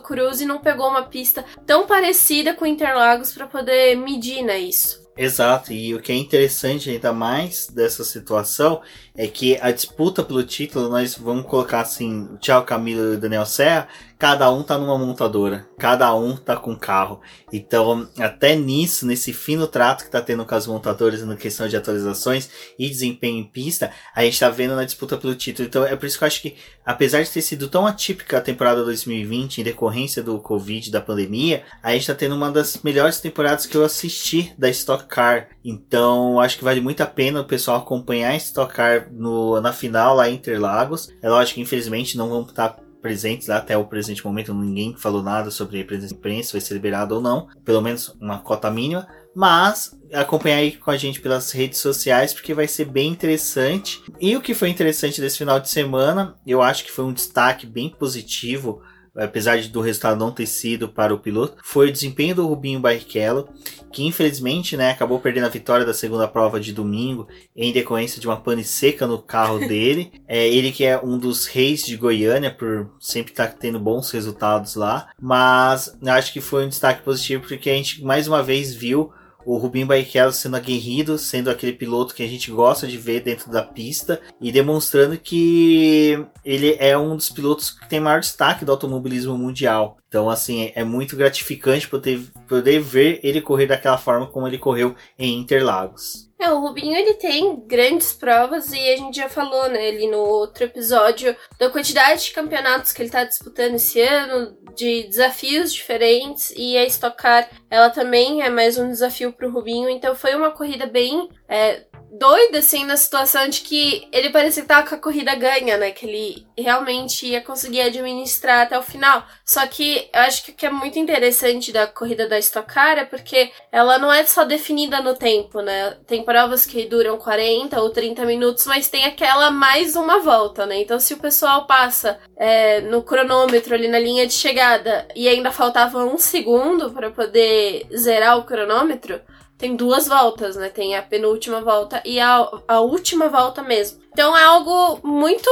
Cruze 0.00 0.44
e 0.44 0.46
não 0.46 0.60
pegou 0.60 0.88
uma 0.88 1.02
pista 1.02 1.44
tão 1.66 1.86
parecida 1.86 2.54
com 2.54 2.64
Interlagos 2.64 3.32
para 3.32 3.46
poder 3.46 3.96
medir 3.96 4.42
né, 4.42 4.58
isso. 4.58 5.04
Exato, 5.16 5.72
e 5.72 5.94
o 5.94 6.00
que 6.00 6.10
é 6.10 6.16
interessante 6.16 6.90
ainda 6.90 7.12
mais 7.12 7.68
dessa 7.68 8.02
situação 8.02 8.82
é 9.16 9.28
que 9.28 9.56
a 9.60 9.70
disputa 9.70 10.24
pelo 10.24 10.42
título, 10.42 10.88
nós 10.88 11.14
vamos 11.14 11.46
colocar 11.46 11.82
assim, 11.82 12.36
Thiago 12.40 12.66
Camilo 12.66 13.14
e 13.14 13.16
Daniel 13.16 13.46
Serra, 13.46 13.86
cada 14.18 14.50
um 14.50 14.62
tá 14.62 14.78
numa 14.78 14.96
montadora, 14.96 15.68
cada 15.78 16.14
um 16.14 16.36
tá 16.36 16.56
com 16.56 16.76
carro. 16.76 17.20
Então, 17.52 18.08
até 18.18 18.54
nisso, 18.54 19.06
nesse 19.06 19.32
fino 19.32 19.66
trato 19.66 20.04
que 20.04 20.10
tá 20.10 20.20
tendo 20.20 20.44
com 20.44 20.54
as 20.54 20.66
montadoras 20.66 21.22
na 21.22 21.36
questão 21.36 21.68
de 21.68 21.76
atualizações 21.76 22.48
e 22.78 22.88
desempenho 22.88 23.38
em 23.38 23.44
pista, 23.44 23.90
a 24.14 24.24
gente 24.24 24.38
tá 24.38 24.48
vendo 24.48 24.76
na 24.76 24.84
disputa 24.84 25.16
pelo 25.16 25.34
título. 25.34 25.68
Então, 25.68 25.84
é 25.84 25.96
por 25.96 26.06
isso 26.06 26.18
que 26.18 26.24
eu 26.24 26.28
acho 26.28 26.42
que, 26.42 26.56
apesar 26.84 27.22
de 27.22 27.30
ter 27.30 27.42
sido 27.42 27.68
tão 27.68 27.86
atípica 27.86 28.38
a 28.38 28.40
temporada 28.40 28.84
2020, 28.84 29.60
em 29.60 29.64
decorrência 29.64 30.22
do 30.22 30.38
Covid, 30.40 30.90
da 30.90 31.00
pandemia, 31.00 31.64
a 31.82 31.92
gente 31.92 32.06
tá 32.06 32.14
tendo 32.14 32.34
uma 32.34 32.50
das 32.50 32.80
melhores 32.82 33.20
temporadas 33.20 33.66
que 33.66 33.76
eu 33.76 33.84
assisti 33.84 34.54
da 34.56 34.70
Stock 34.70 35.06
Car. 35.06 35.48
Então, 35.64 36.40
acho 36.40 36.58
que 36.58 36.64
vale 36.64 36.80
muito 36.80 37.02
a 37.02 37.06
pena 37.06 37.40
o 37.40 37.44
pessoal 37.44 37.78
acompanhar 37.78 38.30
a 38.30 38.36
Stock 38.36 38.72
Car 38.72 39.08
no, 39.12 39.60
na 39.60 39.72
final 39.72 40.14
lá 40.14 40.28
em 40.28 40.34
Interlagos. 40.34 41.08
É 41.22 41.28
lógico 41.28 41.56
que 41.56 41.60
infelizmente 41.60 42.16
não 42.16 42.28
vamos 42.28 42.50
estar 42.50 42.76
presentes 43.04 43.48
lá 43.48 43.58
até 43.58 43.76
o 43.76 43.84
presente 43.84 44.24
momento. 44.24 44.54
Ninguém 44.54 44.96
falou 44.96 45.22
nada 45.22 45.50
sobre 45.50 45.78
a 45.78 45.84
presença 45.84 46.14
de 46.14 46.18
imprensa, 46.18 46.52
vai 46.52 46.60
ser 46.62 46.72
liberado 46.72 47.14
ou 47.14 47.20
não. 47.20 47.48
Pelo 47.62 47.82
menos 47.82 48.16
uma 48.18 48.38
cota 48.38 48.70
mínima. 48.70 49.06
Mas 49.36 49.94
acompanhar 50.10 50.56
aí 50.56 50.72
com 50.72 50.90
a 50.90 50.96
gente 50.96 51.20
pelas 51.20 51.50
redes 51.50 51.80
sociais, 51.80 52.32
porque 52.32 52.54
vai 52.54 52.66
ser 52.66 52.86
bem 52.86 53.10
interessante. 53.10 54.02
E 54.18 54.34
o 54.34 54.40
que 54.40 54.54
foi 54.54 54.70
interessante 54.70 55.20
desse 55.20 55.36
final 55.36 55.60
de 55.60 55.68
semana, 55.68 56.34
eu 56.46 56.62
acho 56.62 56.82
que 56.82 56.90
foi 56.90 57.04
um 57.04 57.12
destaque 57.12 57.66
bem 57.66 57.90
positivo 57.90 58.80
apesar 59.16 59.62
do 59.68 59.80
resultado 59.80 60.18
não 60.18 60.32
ter 60.32 60.46
sido 60.46 60.88
para 60.88 61.14
o 61.14 61.20
piloto, 61.20 61.56
foi 61.62 61.88
o 61.88 61.92
desempenho 61.92 62.34
do 62.34 62.46
Rubinho 62.48 62.80
Barrichello, 62.80 63.48
que 63.94 64.04
infelizmente 64.04 64.76
né, 64.76 64.90
acabou 64.90 65.20
perdendo 65.20 65.46
a 65.46 65.48
vitória 65.48 65.86
da 65.86 65.94
segunda 65.94 66.26
prova 66.26 66.58
de 66.58 66.72
domingo 66.72 67.28
em 67.54 67.72
decorrência 67.72 68.20
de 68.20 68.26
uma 68.26 68.36
pane 68.36 68.64
seca 68.64 69.06
no 69.06 69.22
carro 69.22 69.60
dele. 69.68 70.12
é, 70.26 70.48
ele 70.48 70.72
que 70.72 70.84
é 70.84 71.00
um 71.00 71.16
dos 71.16 71.46
reis 71.46 71.82
de 71.84 71.96
Goiânia 71.96 72.50
por 72.50 72.90
sempre 72.98 73.32
estar 73.32 73.46
tá 73.46 73.56
tendo 73.58 73.78
bons 73.78 74.10
resultados 74.10 74.74
lá, 74.74 75.10
mas 75.20 75.96
acho 76.04 76.32
que 76.32 76.40
foi 76.40 76.66
um 76.66 76.68
destaque 76.68 77.02
positivo 77.02 77.46
porque 77.46 77.70
a 77.70 77.74
gente 77.74 78.02
mais 78.02 78.26
uma 78.26 78.42
vez 78.42 78.74
viu 78.74 79.12
o 79.44 79.56
Rubinho 79.56 79.86
Barrichello 79.86 80.32
sendo 80.32 80.56
aguerrido, 80.56 81.18
sendo 81.18 81.50
aquele 81.50 81.72
piloto 81.72 82.14
que 82.14 82.22
a 82.22 82.26
gente 82.26 82.50
gosta 82.50 82.86
de 82.86 82.96
ver 82.96 83.20
dentro 83.20 83.50
da 83.50 83.62
pista 83.62 84.20
e 84.40 84.50
demonstrando 84.50 85.18
que 85.18 86.24
ele 86.44 86.76
é 86.78 86.96
um 86.96 87.16
dos 87.16 87.30
pilotos 87.30 87.70
que 87.70 87.88
tem 87.88 88.00
maior 88.00 88.20
destaque 88.20 88.64
do 88.64 88.72
automobilismo 88.72 89.36
mundial. 89.36 89.98
Então, 90.08 90.30
assim, 90.30 90.70
é 90.74 90.84
muito 90.84 91.16
gratificante 91.16 91.88
poder, 91.88 92.20
poder 92.46 92.80
ver 92.80 93.20
ele 93.22 93.40
correr 93.40 93.66
daquela 93.66 93.98
forma 93.98 94.26
como 94.26 94.46
ele 94.46 94.58
correu 94.58 94.94
em 95.18 95.40
Interlagos. 95.40 96.30
É, 96.44 96.50
o 96.50 96.60
Rubinho 96.60 96.94
ele 96.94 97.14
tem 97.14 97.56
grandes 97.66 98.12
provas 98.12 98.70
e 98.70 98.78
a 98.78 98.96
gente 98.98 99.16
já 99.16 99.30
falou, 99.30 99.66
né, 99.70 99.88
ali 99.88 100.06
no 100.06 100.18
outro 100.18 100.64
episódio, 100.64 101.34
da 101.58 101.70
quantidade 101.70 102.24
de 102.24 102.32
campeonatos 102.32 102.92
que 102.92 103.00
ele 103.00 103.08
tá 103.08 103.24
disputando 103.24 103.76
esse 103.76 103.98
ano, 104.02 104.54
de 104.76 105.04
desafios 105.04 105.72
diferentes 105.72 106.52
e 106.54 106.76
a 106.76 106.84
Stock 106.84 107.16
Car, 107.16 107.48
ela 107.70 107.88
também 107.88 108.42
é 108.42 108.50
mais 108.50 108.76
um 108.76 108.88
desafio 108.88 109.32
pro 109.32 109.50
Rubinho, 109.50 109.88
então 109.88 110.14
foi 110.14 110.34
uma 110.34 110.50
corrida 110.50 110.84
bem 110.84 111.30
é, 111.48 111.86
doida, 112.18 112.58
assim, 112.58 112.84
na 112.84 112.96
situação 112.96 113.48
de 113.48 113.60
que 113.60 114.08
ele 114.12 114.30
parecia 114.30 114.62
que 114.62 114.68
tava 114.68 114.86
com 114.88 114.94
a 114.94 114.98
corrida 114.98 115.34
ganha, 115.34 115.76
né? 115.76 115.90
Que 115.90 116.06
ele 116.06 116.46
realmente 116.56 117.26
ia 117.26 117.40
conseguir 117.40 117.80
administrar 117.82 118.62
até 118.62 118.78
o 118.78 118.82
final. 118.82 119.26
Só 119.44 119.66
que 119.66 120.08
eu 120.12 120.20
acho 120.20 120.44
que 120.44 120.50
o 120.52 120.54
que 120.54 120.66
é 120.66 120.70
muito 120.70 120.98
interessante 120.98 121.72
da 121.72 121.86
corrida 121.86 122.28
da 122.28 122.38
Stock 122.38 122.72
Car 122.72 122.98
é 122.98 123.04
porque 123.04 123.50
ela 123.70 123.98
não 123.98 124.12
é 124.12 124.24
só 124.24 124.44
definida 124.44 125.00
no 125.00 125.14
tempo, 125.14 125.60
né? 125.60 125.96
Tem 126.06 126.24
provas 126.24 126.64
que 126.64 126.86
duram 126.86 127.18
40 127.18 127.80
ou 127.80 127.90
30 127.90 128.24
minutos, 128.24 128.66
mas 128.66 128.88
tem 128.88 129.04
aquela 129.04 129.50
mais 129.50 129.96
uma 129.96 130.20
volta, 130.20 130.66
né? 130.66 130.80
Então 130.80 131.00
se 131.00 131.14
o 131.14 131.18
pessoal 131.18 131.66
passa 131.66 132.18
é, 132.36 132.80
no 132.82 133.02
cronômetro 133.02 133.74
ali 133.74 133.88
na 133.88 133.98
linha 133.98 134.26
de 134.26 134.34
chegada 134.34 135.06
e 135.14 135.28
ainda 135.28 135.50
faltava 135.50 136.04
um 136.04 136.18
segundo 136.18 136.92
para 136.92 137.10
poder 137.10 137.86
zerar 137.94 138.38
o 138.38 138.44
cronômetro, 138.44 139.20
tem 139.64 139.74
duas 139.74 140.06
voltas, 140.06 140.56
né? 140.56 140.68
Tem 140.68 140.94
a 140.94 141.00
penúltima 141.00 141.62
volta 141.62 142.02
e 142.04 142.20
a, 142.20 142.46
a 142.68 142.80
última 142.80 143.30
volta 143.30 143.62
mesmo. 143.62 143.98
Então 144.12 144.36
é 144.36 144.44
algo 144.44 145.00
muito 145.02 145.48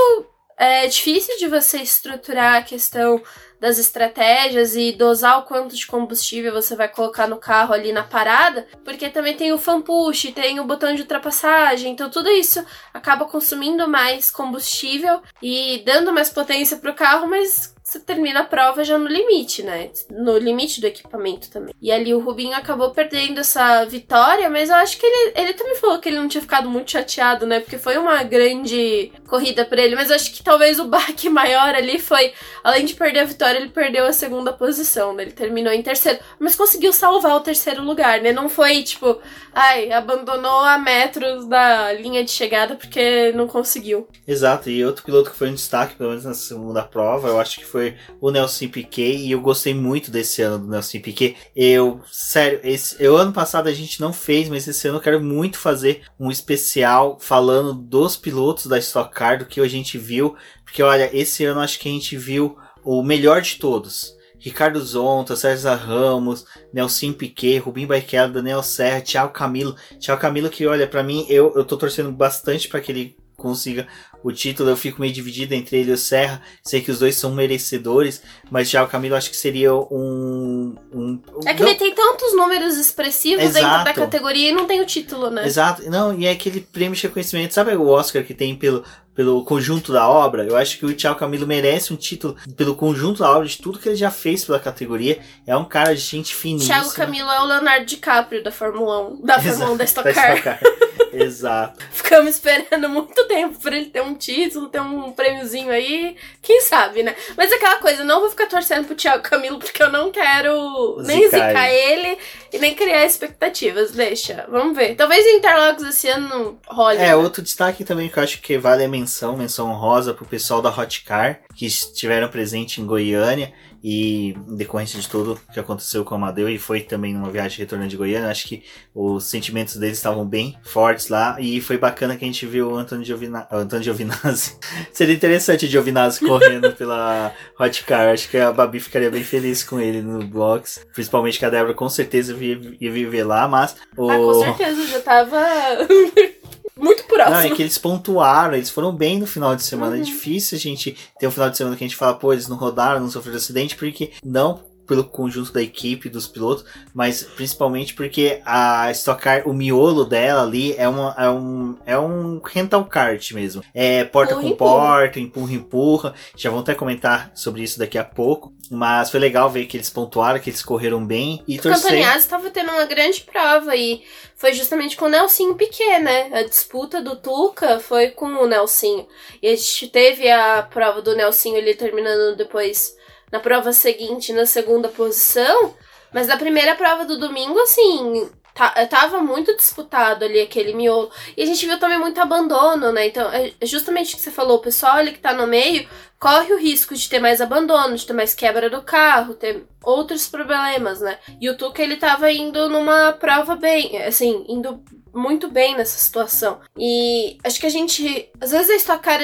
é, 0.58 0.86
difícil 0.86 1.38
de 1.38 1.48
você 1.48 1.78
estruturar 1.78 2.56
a 2.56 2.62
questão 2.62 3.22
das 3.58 3.78
estratégias 3.78 4.76
e 4.76 4.92
dosar 4.92 5.38
o 5.38 5.44
quanto 5.44 5.74
de 5.74 5.86
combustível 5.86 6.52
você 6.52 6.76
vai 6.76 6.88
colocar 6.88 7.26
no 7.26 7.38
carro 7.38 7.72
ali 7.72 7.90
na 7.90 8.02
parada, 8.02 8.66
porque 8.84 9.08
também 9.08 9.34
tem 9.34 9.50
o 9.50 9.56
fan 9.56 9.80
push, 9.80 10.30
tem 10.34 10.60
o 10.60 10.64
botão 10.64 10.94
de 10.94 11.02
ultrapassagem, 11.02 11.92
então 11.92 12.10
tudo 12.10 12.28
isso 12.28 12.62
acaba 12.92 13.24
consumindo 13.24 13.88
mais 13.88 14.30
combustível 14.30 15.22
e 15.40 15.82
dando 15.86 16.12
mais 16.12 16.28
potência 16.28 16.76
para 16.76 16.90
o 16.90 16.94
carro, 16.94 17.28
mas 17.30 17.72
você 17.92 18.00
termina 18.00 18.40
a 18.40 18.44
prova 18.44 18.82
já 18.82 18.96
no 18.96 19.06
limite, 19.06 19.62
né? 19.62 19.90
No 20.10 20.38
limite 20.38 20.80
do 20.80 20.86
equipamento 20.86 21.50
também. 21.50 21.74
E 21.80 21.92
ali 21.92 22.14
o 22.14 22.20
Rubinho 22.20 22.56
acabou 22.56 22.90
perdendo 22.90 23.40
essa 23.40 23.84
vitória, 23.84 24.48
mas 24.48 24.70
eu 24.70 24.76
acho 24.76 24.96
que 24.96 25.04
ele, 25.04 25.32
ele 25.36 25.52
também 25.52 25.74
falou 25.76 25.98
que 25.98 26.08
ele 26.08 26.18
não 26.18 26.26
tinha 26.28 26.40
ficado 26.40 26.70
muito 26.70 26.90
chateado, 26.90 27.46
né? 27.46 27.60
Porque 27.60 27.76
foi 27.76 27.98
uma 27.98 28.22
grande 28.22 29.12
corrida 29.28 29.64
para 29.64 29.82
ele, 29.82 29.94
mas 29.94 30.08
eu 30.08 30.16
acho 30.16 30.32
que 30.32 30.42
talvez 30.42 30.80
o 30.80 30.86
baque 30.86 31.28
maior 31.30 31.74
ali 31.74 31.98
foi, 31.98 32.32
além 32.64 32.86
de 32.86 32.94
perder 32.94 33.20
a 33.20 33.24
vitória, 33.24 33.58
ele 33.58 33.68
perdeu 33.68 34.06
a 34.06 34.12
segunda 34.12 34.52
posição, 34.54 35.12
né? 35.12 35.24
Ele 35.24 35.32
terminou 35.32 35.72
em 35.72 35.82
terceiro, 35.82 36.18
mas 36.38 36.56
conseguiu 36.56 36.94
salvar 36.94 37.36
o 37.36 37.40
terceiro 37.40 37.82
lugar, 37.82 38.22
né? 38.22 38.32
Não 38.32 38.48
foi 38.48 38.82
tipo, 38.82 39.18
ai, 39.52 39.92
abandonou 39.92 40.60
a 40.60 40.78
metros 40.78 41.46
da 41.46 41.92
linha 41.92 42.24
de 42.24 42.30
chegada 42.30 42.74
porque 42.74 43.32
não 43.32 43.46
conseguiu. 43.46 44.08
Exato, 44.26 44.70
e 44.70 44.82
outro 44.82 45.04
piloto 45.04 45.30
que 45.30 45.36
foi 45.36 45.50
um 45.50 45.54
destaque, 45.54 45.94
pelo 45.94 46.10
menos 46.10 46.24
na 46.24 46.32
segunda 46.32 46.82
prova, 46.82 47.28
eu 47.28 47.38
acho 47.38 47.58
que 47.58 47.66
foi 47.66 47.81
foi 47.82 47.96
o 48.20 48.30
Nelson 48.30 48.68
Piquet 48.68 49.16
e 49.16 49.32
eu 49.32 49.40
gostei 49.40 49.74
muito 49.74 50.10
desse 50.10 50.42
ano 50.42 50.58
do 50.58 50.70
Nelson 50.70 51.00
Piquet. 51.00 51.36
Eu, 51.54 52.00
sério, 52.10 52.60
esse 52.62 53.02
eu, 53.02 53.16
ano 53.16 53.32
passado 53.32 53.68
a 53.68 53.72
gente 53.72 54.00
não 54.00 54.12
fez, 54.12 54.48
mas 54.48 54.68
esse 54.68 54.86
ano 54.86 54.98
eu 54.98 55.02
quero 55.02 55.20
muito 55.20 55.58
fazer 55.58 56.02
um 56.18 56.30
especial 56.30 57.18
falando 57.20 57.74
dos 57.74 58.16
pilotos 58.16 58.66
da 58.66 58.78
Stock 58.78 59.12
Car, 59.12 59.38
do 59.38 59.46
que 59.46 59.60
a 59.60 59.68
gente 59.68 59.98
viu, 59.98 60.36
porque 60.64 60.82
olha, 60.82 61.10
esse 61.12 61.44
ano 61.44 61.60
acho 61.60 61.78
que 61.78 61.88
a 61.88 61.92
gente 61.92 62.16
viu 62.16 62.56
o 62.84 63.02
melhor 63.02 63.42
de 63.42 63.56
todos. 63.56 64.14
Ricardo 64.38 64.80
Zonta, 64.80 65.36
César 65.36 65.76
Ramos, 65.76 66.44
Nelson 66.72 67.12
Piquet, 67.12 67.58
Rubim 67.58 67.86
Barrichello, 67.86 68.32
Daniel 68.32 68.62
Serra, 68.62 69.00
Thiago 69.00 69.32
Camilo. 69.32 69.76
Thiago 70.00 70.20
Camilo 70.20 70.50
que, 70.50 70.66
olha, 70.66 70.84
para 70.88 71.00
mim, 71.00 71.24
eu, 71.28 71.52
eu 71.54 71.64
tô 71.64 71.76
torcendo 71.76 72.10
bastante 72.10 72.68
para 72.68 72.80
que 72.80 72.90
ele 72.90 73.16
consiga 73.36 73.86
o 74.22 74.32
título. 74.32 74.70
Eu 74.70 74.76
fico 74.76 75.00
meio 75.00 75.12
dividido 75.12 75.54
entre 75.54 75.78
ele 75.78 75.90
e 75.90 75.94
o 75.94 75.98
Serra. 75.98 76.42
Sei 76.62 76.80
que 76.80 76.90
os 76.90 76.98
dois 76.98 77.16
são 77.16 77.34
merecedores, 77.34 78.22
mas 78.50 78.70
já 78.70 78.82
o 78.82 78.88
Camilo 78.88 79.16
acho 79.16 79.30
que 79.30 79.36
seria 79.36 79.74
um. 79.74 80.74
um 80.92 81.20
é 81.44 81.54
que 81.54 81.62
não... 81.62 81.68
ele 81.68 81.78
tem 81.78 81.94
tantos 81.94 82.34
números 82.34 82.76
expressivos 82.76 83.44
Exato. 83.44 83.64
dentro 83.64 83.84
da 83.84 83.94
categoria 83.94 84.50
e 84.50 84.52
não 84.52 84.66
tem 84.66 84.80
o 84.80 84.86
título, 84.86 85.30
né? 85.30 85.46
Exato. 85.46 85.88
Não, 85.90 86.18
e 86.18 86.26
é 86.26 86.30
aquele 86.30 86.60
prêmio 86.60 86.96
de 86.96 87.02
reconhecimento. 87.02 87.54
Sabe 87.54 87.74
o 87.76 87.86
Oscar 87.86 88.24
que 88.24 88.34
tem 88.34 88.54
pelo, 88.54 88.84
pelo 89.14 89.44
conjunto 89.44 89.92
da 89.92 90.08
obra. 90.08 90.44
Eu 90.44 90.56
acho 90.56 90.78
que 90.78 90.86
o 90.86 90.94
Thiago 90.94 91.18
Camilo 91.18 91.46
merece 91.46 91.92
um 91.92 91.96
título 91.96 92.36
pelo 92.56 92.74
conjunto 92.74 93.22
da 93.22 93.30
obra, 93.30 93.46
de 93.46 93.58
tudo 93.58 93.78
que 93.78 93.88
ele 93.88 93.96
já 93.96 94.10
fez 94.10 94.44
pela 94.44 94.58
categoria. 94.58 95.20
É 95.46 95.56
um 95.56 95.64
cara 95.64 95.94
de 95.94 96.00
gente 96.00 96.34
finíssima. 96.34 96.74
Thiago 96.74 96.94
Camilo 96.94 97.30
é 97.30 97.40
o 97.40 97.44
Leonardo 97.44 97.86
DiCaprio 97.86 98.42
da 98.42 98.50
Fórmula 98.50 99.08
1, 99.08 99.22
da 99.22 99.40
Fórmula 99.40 99.72
1 99.72 99.76
da 99.76 99.84
Stock 99.84 100.12
Car. 100.12 100.60
Exato. 101.12 101.84
Ficamos 101.90 102.30
esperando 102.30 102.88
muito 102.88 103.26
tempo 103.26 103.58
pra 103.58 103.76
ele 103.76 103.86
ter 103.86 104.00
um 104.00 104.14
título, 104.14 104.68
ter 104.68 104.80
um 104.80 105.12
prêmiozinho 105.12 105.70
aí. 105.70 106.16
Quem 106.40 106.62
sabe, 106.62 107.02
né? 107.02 107.14
Mas 107.36 107.52
é 107.52 107.56
aquela 107.56 107.76
coisa, 107.76 108.02
não 108.02 108.20
vou 108.20 108.30
ficar 108.30 108.46
torcendo 108.46 108.86
pro 108.86 108.94
Thiago 108.94 109.22
Camilo 109.22 109.58
porque 109.58 109.82
eu 109.82 109.92
não 109.92 110.10
quero 110.10 110.96
zicar 111.00 111.06
nem 111.06 111.24
zicar 111.24 111.68
ele. 111.68 112.08
ele 112.08 112.18
e 112.52 112.58
nem 112.58 112.74
criar 112.74 113.04
expectativas. 113.04 113.92
Deixa, 113.92 114.46
vamos 114.48 114.76
ver. 114.76 114.94
Talvez 114.94 115.24
em 115.26 115.36
Interlagos 115.36 115.84
esse 115.84 116.08
ano 116.08 116.58
role. 116.66 116.98
É, 116.98 117.08
né? 117.08 117.16
outro 117.16 117.42
destaque 117.42 117.84
também 117.84 118.08
que 118.08 118.18
eu 118.18 118.22
acho 118.22 118.40
que 118.40 118.58
vale 118.58 118.84
a 118.84 118.88
menção, 118.88 119.01
menção 119.36 119.72
rosa 119.72 120.14
pro 120.14 120.24
pessoal 120.24 120.62
da 120.62 120.70
Hot 120.70 121.04
Car, 121.04 121.40
que 121.54 121.66
estiveram 121.66 122.28
presente 122.28 122.80
em 122.80 122.86
Goiânia. 122.86 123.52
E 123.84 124.28
em 124.48 124.56
decorrência 124.56 125.00
de 125.00 125.08
tudo 125.08 125.40
que 125.52 125.58
aconteceu 125.58 126.04
com 126.04 126.14
o 126.14 126.16
Amadeu 126.16 126.48
e 126.48 126.56
foi 126.56 126.82
também 126.82 127.12
numa 127.12 127.30
viagem 127.30 127.58
retornando 127.58 127.90
de 127.90 127.96
Goiânia, 127.96 128.30
acho 128.30 128.46
que 128.46 128.62
os 128.94 129.24
sentimentos 129.24 129.76
deles 129.76 129.98
estavam 129.98 130.24
bem 130.24 130.56
fortes 130.62 131.08
lá 131.08 131.36
e 131.40 131.60
foi 131.60 131.76
bacana 131.76 132.16
que 132.16 132.24
a 132.24 132.28
gente 132.28 132.46
viu 132.46 132.70
o 132.70 132.76
Antônio 132.76 133.04
Giovina... 133.04 133.48
Antônio 133.50 133.82
Giovinazzi. 133.82 134.56
Seria 134.92 135.14
interessante 135.14 135.66
o 135.66 135.68
Giovinazzi 135.68 136.20
correndo 136.20 136.72
pela 136.74 137.32
Hot 137.58 137.84
Car. 137.84 138.10
Acho 138.10 138.28
que 138.28 138.38
a 138.38 138.52
Babi 138.52 138.78
ficaria 138.78 139.10
bem 139.10 139.24
feliz 139.24 139.64
com 139.64 139.80
ele 139.80 140.00
no 140.00 140.24
box. 140.24 140.86
Principalmente 140.92 141.40
que 141.40 141.44
a 141.44 141.50
Débora 141.50 141.74
com 141.74 141.88
certeza 141.88 142.36
ia 142.40 142.92
viver 142.92 143.24
lá, 143.24 143.48
mas. 143.48 143.74
O... 143.96 144.08
Ah, 144.08 144.16
com 144.16 144.34
certeza, 144.44 144.86
já 144.86 145.00
tava. 145.00 145.38
muito 146.78 147.04
próximo. 147.04 147.36
Não, 147.36 147.40
é 147.40 147.50
que 147.50 147.62
eles 147.62 147.78
pontuaram, 147.78 148.54
eles 148.54 148.70
foram 148.70 148.92
bem 148.94 149.18
no 149.18 149.26
final 149.26 149.54
de 149.54 149.62
semana. 149.62 149.94
É 149.94 149.98
uhum. 149.98 150.02
É 150.02 150.04
difícil 150.04 150.56
a 150.56 150.60
gente 150.60 150.96
ter 151.18 151.26
um 151.26 151.30
final 151.30 151.50
de 151.50 151.56
semana 151.56 151.76
que 151.76 151.84
a 151.84 151.86
gente 151.86 151.96
fala, 151.96 152.14
pô, 152.14 152.32
eles 152.32 152.48
não 152.48 152.56
rodaram, 152.56 153.00
não 153.00 153.10
sofreram 153.10 153.36
acidente, 153.36 153.76
porque 153.76 154.12
não 154.24 154.60
pelo 154.92 155.04
conjunto 155.04 155.50
da 155.54 155.62
equipe, 155.62 156.10
dos 156.10 156.28
pilotos, 156.28 156.66
mas 156.92 157.22
principalmente 157.22 157.94
porque 157.94 158.42
a 158.44 158.90
Stock 158.90 159.22
Car, 159.22 159.48
o 159.48 159.54
miolo 159.54 160.04
dela 160.04 160.42
ali 160.42 160.74
é, 160.76 160.86
uma, 160.86 161.14
é, 161.16 161.30
um, 161.30 161.76
é 161.86 161.98
um 161.98 162.42
rental 162.44 162.84
kart 162.84 163.32
mesmo. 163.32 163.64
É 163.72 164.04
porta 164.04 164.34
com 164.34 164.54
porta, 164.54 165.18
empurra, 165.18 165.54
empurra. 165.54 166.14
Já 166.36 166.50
vão 166.50 166.60
até 166.60 166.74
comentar 166.74 167.32
sobre 167.34 167.62
isso 167.62 167.78
daqui 167.78 167.96
a 167.96 168.04
pouco. 168.04 168.52
Mas 168.70 169.10
foi 169.10 169.18
legal 169.18 169.48
ver 169.48 169.64
que 169.64 169.78
eles 169.78 169.88
pontuaram, 169.88 170.38
que 170.38 170.50
eles 170.50 170.62
correram 170.62 171.04
bem 171.04 171.42
e 171.48 171.58
o 171.58 171.62
torcer. 171.62 171.98
estava 172.16 172.50
tendo 172.50 172.70
uma 172.70 172.84
grande 172.84 173.20
prova 173.22 173.74
e 173.74 174.02
foi 174.34 174.52
justamente 174.52 174.96
com 174.96 175.06
o 175.06 175.08
Nelsinho 175.08 175.54
Piquet, 175.54 176.00
né? 176.00 176.30
A 176.32 176.42
disputa 176.42 177.00
do 177.00 177.16
Tuca 177.16 177.80
foi 177.80 178.10
com 178.10 178.26
o 178.26 178.46
Nelsinho. 178.46 179.06
E 179.42 179.48
a 179.48 179.56
gente 179.56 179.88
teve 179.88 180.30
a 180.30 180.62
prova 180.62 181.00
do 181.00 181.16
Nelsinho 181.16 181.56
ele 181.56 181.74
terminando 181.74 182.36
depois 182.36 182.94
na 183.32 183.40
prova 183.40 183.72
seguinte 183.72 184.32
na 184.32 184.46
segunda 184.46 184.88
posição. 184.88 185.74
Mas 186.12 186.26
na 186.28 186.36
primeira 186.36 186.74
prova 186.74 187.06
do 187.06 187.18
domingo, 187.18 187.58
assim, 187.58 188.30
Tá, 188.54 188.68
tava 188.86 189.20
muito 189.20 189.56
disputado 189.56 190.26
ali 190.26 190.38
aquele 190.38 190.74
miolo. 190.74 191.10
E 191.34 191.42
a 191.42 191.46
gente 191.46 191.66
viu 191.66 191.78
também 191.78 191.98
muito 191.98 192.20
abandono, 192.20 192.92
né? 192.92 193.06
Então, 193.06 193.32
é, 193.32 193.50
justamente 193.62 194.12
o 194.12 194.16
que 194.18 194.22
você 194.22 194.30
falou, 194.30 194.58
o 194.58 194.62
pessoal 194.62 194.96
ali 194.96 195.12
que 195.12 195.20
tá 195.20 195.32
no 195.32 195.46
meio 195.46 195.88
corre 196.18 196.52
o 196.52 196.58
risco 196.58 196.94
de 196.94 197.08
ter 197.08 197.18
mais 197.18 197.40
abandono, 197.40 197.96
de 197.96 198.06
ter 198.06 198.12
mais 198.12 198.34
quebra 198.34 198.68
do 198.68 198.82
carro, 198.82 199.34
ter 199.34 199.64
outros 199.82 200.28
problemas, 200.28 201.00
né? 201.00 201.18
E 201.40 201.48
o 201.48 201.56
Tuca, 201.56 201.82
ele 201.82 201.96
tava 201.96 202.30
indo 202.30 202.68
numa 202.68 203.12
prova 203.12 203.56
bem, 203.56 204.02
assim, 204.02 204.44
indo 204.46 204.84
muito 205.14 205.48
bem 205.48 205.74
nessa 205.74 205.98
situação. 205.98 206.60
E 206.76 207.38
acho 207.42 207.58
que 207.58 207.66
a 207.66 207.70
gente, 207.70 208.30
às 208.40 208.50
vezes 208.50 208.70
a 208.70 208.76
Stock 208.76 209.02
Car, 209.02 209.20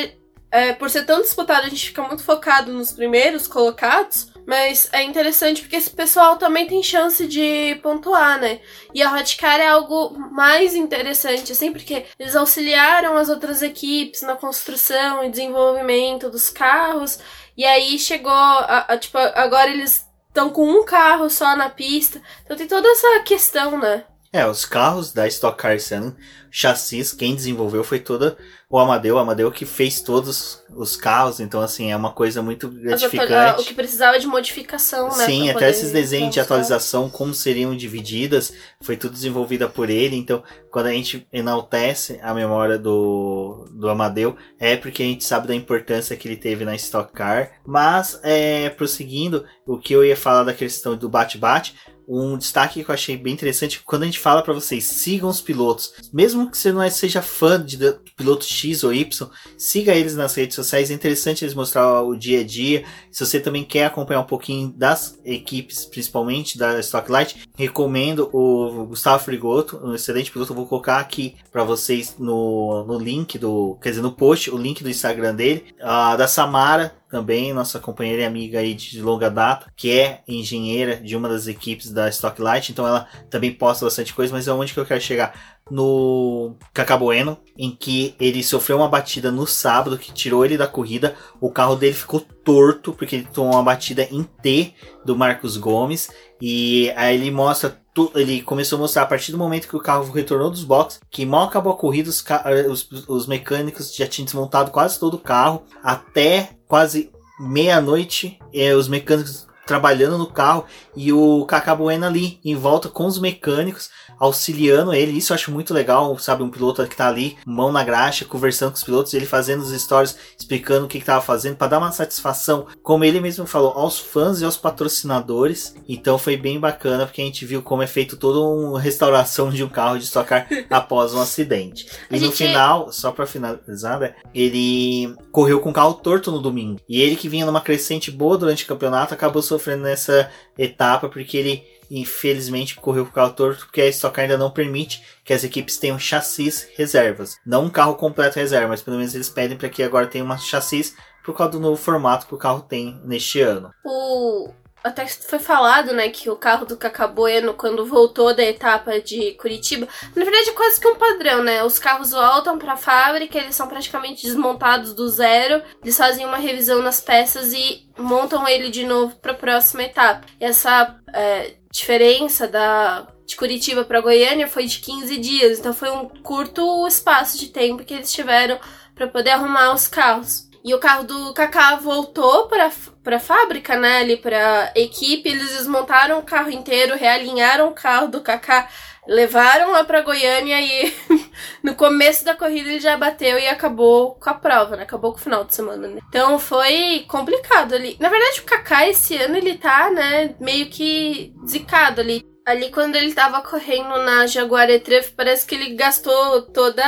é, 0.50 0.72
por 0.72 0.88
ser 0.88 1.04
tão 1.04 1.20
disputado, 1.20 1.66
a 1.66 1.68
gente 1.68 1.88
fica 1.88 2.02
muito 2.02 2.24
focado 2.24 2.72
nos 2.72 2.92
primeiros 2.92 3.46
colocados, 3.46 4.32
mas 4.46 4.88
é 4.92 5.02
interessante 5.02 5.60
porque 5.60 5.76
esse 5.76 5.90
pessoal 5.90 6.38
também 6.38 6.66
tem 6.66 6.82
chance 6.82 7.26
de 7.26 7.74
pontuar, 7.82 8.40
né? 8.40 8.60
E 8.94 9.02
a 9.02 9.12
Hotcar 9.12 9.60
é 9.60 9.68
algo 9.68 10.18
mais 10.18 10.74
interessante, 10.74 11.52
assim, 11.52 11.70
porque 11.70 12.06
eles 12.18 12.34
auxiliaram 12.34 13.16
as 13.16 13.28
outras 13.28 13.60
equipes 13.60 14.22
na 14.22 14.36
construção 14.36 15.22
e 15.22 15.30
desenvolvimento 15.30 16.30
dos 16.30 16.48
carros. 16.48 17.18
E 17.56 17.64
aí 17.64 17.98
chegou, 17.98 18.32
a, 18.32 18.86
a 18.88 18.96
tipo, 18.96 19.18
agora 19.18 19.70
eles 19.70 20.06
estão 20.28 20.48
com 20.48 20.66
um 20.66 20.84
carro 20.84 21.28
só 21.28 21.54
na 21.54 21.68
pista. 21.68 22.22
Então 22.44 22.56
tem 22.56 22.66
toda 22.66 22.88
essa 22.88 23.20
questão, 23.20 23.78
né? 23.78 24.04
É, 24.32 24.46
os 24.46 24.66
carros 24.66 25.12
da 25.12 25.26
Stock 25.26 25.56
Car 25.56 25.80
Sun, 25.80 26.12
chassis, 26.50 27.12
quem 27.12 27.34
desenvolveu 27.34 27.82
foi 27.82 27.98
toda 27.98 28.36
o 28.70 28.78
Amadeu, 28.78 29.16
o 29.16 29.18
Amadeu 29.18 29.50
que 29.50 29.64
fez 29.64 30.02
todos 30.02 30.62
os 30.76 30.94
carros, 30.94 31.40
então 31.40 31.62
assim, 31.62 31.90
é 31.90 31.96
uma 31.96 32.12
coisa 32.12 32.42
muito 32.42 32.68
gratificante. 32.68 33.62
O 33.62 33.64
que 33.64 33.72
precisava 33.72 34.18
de 34.18 34.26
modificação, 34.26 35.08
né? 35.16 35.24
Sim, 35.24 35.48
até 35.48 35.70
esses 35.70 35.90
desenhos 35.90 36.34
de 36.34 36.40
atualização, 36.40 37.08
como 37.08 37.32
seriam 37.32 37.74
divididas, 37.74 38.52
foi 38.82 38.98
tudo 38.98 39.14
desenvolvida 39.14 39.66
por 39.66 39.88
ele, 39.88 40.16
então 40.16 40.42
quando 40.70 40.86
a 40.86 40.92
gente 40.92 41.26
enaltece 41.32 42.20
a 42.22 42.34
memória 42.34 42.78
do, 42.78 43.66
do 43.72 43.88
Amadeu, 43.88 44.36
é 44.58 44.76
porque 44.76 45.02
a 45.02 45.06
gente 45.06 45.24
sabe 45.24 45.48
da 45.48 45.54
importância 45.54 46.14
que 46.14 46.28
ele 46.28 46.36
teve 46.36 46.66
na 46.66 46.76
Stock 46.76 47.10
Car, 47.14 47.52
mas, 47.64 48.20
é, 48.22 48.68
prosseguindo, 48.68 49.46
o 49.66 49.78
que 49.78 49.94
eu 49.94 50.04
ia 50.04 50.16
falar 50.16 50.44
da 50.44 50.52
questão 50.52 50.94
do 50.94 51.08
bate-bate, 51.08 51.74
um 52.08 52.38
destaque 52.38 52.82
que 52.82 52.90
eu 52.90 52.94
achei 52.94 53.16
bem 53.16 53.34
interessante, 53.34 53.82
quando 53.84 54.04
a 54.04 54.06
gente 54.06 54.18
fala 54.18 54.42
para 54.42 54.54
vocês, 54.54 54.84
sigam 54.84 55.28
os 55.28 55.42
pilotos, 55.42 55.92
mesmo 56.10 56.50
que 56.50 56.56
você 56.56 56.72
não 56.72 56.88
seja 56.90 57.20
fã 57.20 57.62
de 57.62 57.76
piloto 58.16 58.44
X 58.44 58.82
ou 58.82 58.94
Y, 58.94 59.30
siga 59.58 59.94
eles 59.94 60.16
nas 60.16 60.34
redes 60.34 60.54
sociais, 60.56 60.90
é 60.90 60.94
interessante 60.94 61.44
eles 61.44 61.54
mostrar 61.54 62.02
o 62.02 62.16
dia 62.16 62.40
a 62.40 62.44
dia. 62.44 62.84
Se 63.12 63.24
você 63.24 63.38
também 63.38 63.64
quer 63.64 63.84
acompanhar 63.84 64.20
um 64.20 64.26
pouquinho 64.26 64.70
das 64.70 65.18
equipes, 65.24 65.84
principalmente 65.84 66.56
da 66.56 66.80
Stocklight, 66.80 67.48
recomendo 67.56 68.30
o 68.32 68.86
Gustavo 68.86 69.22
Frigoto, 69.22 69.78
um 69.84 69.94
excelente 69.94 70.32
piloto, 70.32 70.52
eu 70.52 70.56
vou 70.56 70.66
colocar 70.66 70.98
aqui 70.98 71.36
para 71.52 71.64
vocês 71.64 72.16
no, 72.18 72.84
no 72.86 72.98
link 72.98 73.36
do, 73.38 73.76
quer 73.82 73.90
dizer, 73.90 74.02
no 74.02 74.12
post, 74.12 74.50
o 74.50 74.56
link 74.56 74.82
do 74.82 74.88
Instagram 74.88 75.34
dele, 75.34 75.66
uh, 75.80 76.16
da 76.16 76.26
Samara, 76.26 76.97
também, 77.10 77.52
nossa 77.52 77.78
companheira 77.78 78.22
e 78.22 78.24
amiga 78.24 78.58
aí 78.60 78.74
de 78.74 79.00
longa 79.00 79.30
data, 79.30 79.72
que 79.76 79.98
é 79.98 80.20
engenheira 80.28 80.96
de 80.96 81.16
uma 81.16 81.28
das 81.28 81.46
equipes 81.46 81.90
da 81.90 82.08
Stocklight, 82.08 82.70
então 82.70 82.86
ela 82.86 83.06
também 83.30 83.52
posta 83.52 83.84
bastante 83.84 84.14
coisa, 84.14 84.32
mas 84.32 84.46
é 84.46 84.52
onde 84.52 84.74
que 84.74 84.80
eu 84.80 84.86
quero 84.86 85.00
chegar? 85.00 85.58
No 85.70 86.56
Cacabueno, 86.72 87.38
em 87.56 87.70
que 87.70 88.14
ele 88.18 88.42
sofreu 88.42 88.78
uma 88.78 88.88
batida 88.88 89.30
no 89.30 89.46
sábado 89.46 89.98
que 89.98 90.12
tirou 90.12 90.44
ele 90.44 90.56
da 90.56 90.66
corrida, 90.66 91.14
o 91.40 91.50
carro 91.50 91.76
dele 91.76 91.94
ficou 91.94 92.20
torto, 92.20 92.92
porque 92.92 93.16
ele 93.16 93.28
tomou 93.32 93.52
uma 93.52 93.62
batida 93.62 94.08
em 94.10 94.22
T 94.22 94.72
do 95.04 95.16
Marcos 95.16 95.56
Gomes, 95.56 96.10
e 96.40 96.90
aí 96.96 97.16
ele 97.16 97.30
mostra 97.30 97.78
ele 98.14 98.42
começou 98.42 98.76
a 98.76 98.82
mostrar 98.82 99.02
a 99.02 99.06
partir 99.06 99.32
do 99.32 99.38
momento 99.38 99.66
que 99.66 99.76
o 99.76 99.80
carro 99.80 100.10
retornou 100.12 100.50
dos 100.50 100.62
boxes, 100.62 101.00
que 101.10 101.26
mal 101.26 101.44
acabou 101.44 101.72
a 101.72 101.76
corrida, 101.76 102.08
os, 102.08 102.24
os, 102.70 103.08
os 103.08 103.26
mecânicos 103.26 103.92
já 103.94 104.06
tinham 104.06 104.24
desmontado 104.24 104.70
quase 104.70 105.00
todo 105.00 105.14
o 105.14 105.18
carro, 105.18 105.64
até 105.82 106.57
quase 106.68 107.10
meia-noite, 107.40 108.38
eh, 108.52 108.74
os 108.74 108.88
mecânicos 108.88 109.47
trabalhando 109.68 110.16
no 110.16 110.26
carro 110.26 110.64
e 110.96 111.12
o 111.12 111.44
Kaká 111.44 111.74
Bueno 111.74 112.06
ali 112.06 112.40
em 112.42 112.56
volta 112.56 112.88
com 112.88 113.06
os 113.06 113.20
mecânicos 113.20 113.90
auxiliando 114.18 114.92
ele. 114.92 115.16
Isso 115.16 115.32
eu 115.32 115.34
acho 115.34 115.52
muito 115.52 115.72
legal, 115.72 116.18
sabe? 116.18 116.42
Um 116.42 116.50
piloto 116.50 116.84
que 116.86 116.96
tá 116.96 117.06
ali, 117.06 117.36
mão 117.46 117.70
na 117.70 117.84
graxa, 117.84 118.24
conversando 118.24 118.70
com 118.70 118.76
os 118.76 118.82
pilotos, 118.82 119.14
ele 119.14 119.26
fazendo 119.26 119.60
os 119.60 119.70
stories, 119.70 120.16
explicando 120.36 120.86
o 120.86 120.88
que, 120.88 120.98
que 120.98 121.04
tava 121.04 121.20
fazendo, 121.20 121.56
para 121.56 121.68
dar 121.68 121.78
uma 121.78 121.92
satisfação, 121.92 122.66
como 122.82 123.04
ele 123.04 123.20
mesmo 123.20 123.46
falou, 123.46 123.72
aos 123.72 123.98
fãs 123.98 124.40
e 124.40 124.44
aos 124.44 124.56
patrocinadores. 124.56 125.76
Então 125.88 126.18
foi 126.18 126.36
bem 126.36 126.58
bacana, 126.58 127.06
porque 127.06 127.20
a 127.20 127.24
gente 127.24 127.44
viu 127.44 127.62
como 127.62 127.82
é 127.82 127.86
feito 127.86 128.16
toda 128.16 128.40
uma 128.40 128.80
restauração 128.80 129.50
de 129.50 129.62
um 129.62 129.68
carro 129.68 129.98
de 129.98 130.04
estocar 130.04 130.48
após 130.70 131.14
um 131.14 131.20
acidente. 131.20 131.86
E 132.10 132.16
a 132.16 132.18
no 132.18 132.26
gente... 132.26 132.36
final, 132.36 132.90
só 132.90 133.12
para 133.12 133.26
finalizar, 133.26 134.00
né, 134.00 134.14
ele 134.34 135.14
correu 135.30 135.60
com 135.60 135.70
o 135.70 135.74
carro 135.74 135.94
torto 135.94 136.32
no 136.32 136.40
domingo. 136.40 136.80
E 136.88 137.00
ele 137.00 137.14
que 137.14 137.28
vinha 137.28 137.46
numa 137.46 137.60
crescente 137.60 138.10
boa 138.10 138.36
durante 138.36 138.64
o 138.64 138.66
campeonato, 138.66 139.14
acabou 139.14 139.42
sofrendo 139.42 139.57
nessa 139.82 140.30
etapa, 140.56 141.08
porque 141.08 141.36
ele 141.36 141.78
infelizmente 141.90 142.76
correu 142.76 143.04
com 143.04 143.10
o 143.10 143.14
carro 143.14 143.32
torto 143.32 143.64
porque 143.64 143.80
a 143.80 143.88
Stock 143.88 144.20
ainda 144.20 144.36
não 144.36 144.50
permite 144.50 145.02
que 145.24 145.32
as 145.32 145.42
equipes 145.42 145.78
tenham 145.78 145.98
chassis 145.98 146.68
reservas. 146.76 147.36
Não 147.46 147.64
um 147.64 147.70
carro 147.70 147.94
completo 147.94 148.38
reserva, 148.38 148.68
mas 148.68 148.82
pelo 148.82 148.98
menos 148.98 149.14
eles 149.14 149.30
pedem 149.30 149.56
para 149.56 149.68
que 149.68 149.82
agora 149.82 150.06
tenha 150.06 150.24
uma 150.24 150.36
chassis 150.36 150.94
por 151.24 151.36
causa 151.36 151.52
do 151.52 151.60
novo 151.60 151.76
formato 151.76 152.26
que 152.26 152.34
o 152.34 152.38
carro 152.38 152.62
tem 152.62 153.00
neste 153.04 153.40
ano. 153.40 153.70
O 153.84 154.50
até 154.82 155.06
foi 155.06 155.38
falado, 155.38 155.92
né, 155.92 156.08
que 156.08 156.30
o 156.30 156.36
carro 156.36 156.64
do 156.64 156.76
Cacabueno, 156.76 157.54
quando 157.54 157.84
voltou 157.84 158.34
da 158.34 158.42
etapa 158.42 159.00
de 159.00 159.32
Curitiba, 159.32 159.88
na 160.14 160.24
verdade 160.24 160.50
é 160.50 160.52
quase 160.52 160.80
que 160.80 160.88
um 160.88 160.94
padrão, 160.94 161.42
né? 161.42 161.62
Os 161.64 161.78
carros 161.78 162.12
voltam 162.12 162.58
para 162.58 162.74
a 162.74 162.76
fábrica, 162.76 163.38
eles 163.38 163.54
são 163.54 163.68
praticamente 163.68 164.22
desmontados 164.22 164.94
do 164.94 165.08
zero, 165.08 165.62
eles 165.82 165.96
fazem 165.96 166.24
uma 166.24 166.38
revisão 166.38 166.80
nas 166.80 167.00
peças 167.00 167.52
e 167.52 167.88
montam 167.98 168.46
ele 168.46 168.70
de 168.70 168.84
novo 168.84 169.16
para 169.16 169.32
a 169.32 169.36
próxima 169.36 169.82
etapa. 169.82 170.26
E 170.40 170.44
essa 170.44 170.96
é, 171.12 171.54
diferença 171.70 172.46
da 172.46 173.06
de 173.26 173.36
Curitiba 173.36 173.84
para 173.84 174.00
Goiânia 174.00 174.48
foi 174.48 174.64
de 174.64 174.78
15 174.78 175.18
dias, 175.18 175.58
então 175.58 175.74
foi 175.74 175.90
um 175.90 176.08
curto 176.08 176.86
espaço 176.88 177.36
de 177.38 177.48
tempo 177.48 177.84
que 177.84 177.92
eles 177.92 178.10
tiveram 178.10 178.58
para 178.94 179.06
poder 179.06 179.32
arrumar 179.32 179.74
os 179.74 179.86
carros. 179.86 180.48
E 180.64 180.74
o 180.74 180.78
carro 180.78 181.04
do 181.04 181.34
Kaká 181.34 181.76
voltou 181.76 182.48
para 182.48 182.70
a 183.12 183.20
fábrica, 183.20 183.76
né, 183.76 183.98
ali 183.98 184.16
para 184.16 184.72
equipe, 184.74 185.28
eles 185.28 185.56
desmontaram 185.56 186.18
o 186.18 186.22
carro 186.22 186.50
inteiro, 186.50 186.96
realinharam 186.96 187.68
o 187.68 187.74
carro 187.74 188.08
do 188.08 188.20
Kaká, 188.20 188.68
levaram 189.08 189.72
lá 189.72 189.82
para 189.82 190.02
Goiânia 190.02 190.60
e 190.60 190.94
no 191.64 191.74
começo 191.74 192.24
da 192.24 192.34
corrida 192.34 192.68
ele 192.68 192.80
já 192.80 192.96
bateu 192.96 193.38
e 193.38 193.48
acabou 193.48 194.14
com 194.16 194.28
a 194.28 194.34
prova, 194.34 194.76
né? 194.76 194.82
Acabou 194.82 195.12
com 195.12 195.18
o 195.18 195.22
final 195.22 195.44
de 195.44 195.54
semana, 195.54 195.88
né? 195.88 196.00
Então 196.08 196.38
foi 196.38 197.06
complicado 197.08 197.74
ali. 197.74 197.96
Na 197.98 198.10
verdade, 198.10 198.40
o 198.40 198.44
Kaká 198.44 198.86
esse 198.86 199.16
ano 199.16 199.36
ele 199.36 199.56
tá, 199.56 199.90
né, 199.90 200.34
meio 200.38 200.66
que 200.68 201.32
zicado 201.46 202.02
ali. 202.02 202.22
Ali 202.44 202.70
quando 202.70 202.96
ele 202.96 203.12
tava 203.12 203.42
correndo 203.42 204.02
na 204.02 204.26
Jaguar 204.26 204.68
E3, 204.68 205.12
parece 205.14 205.46
que 205.46 205.54
ele 205.54 205.74
gastou 205.74 206.42
toda 206.42 206.82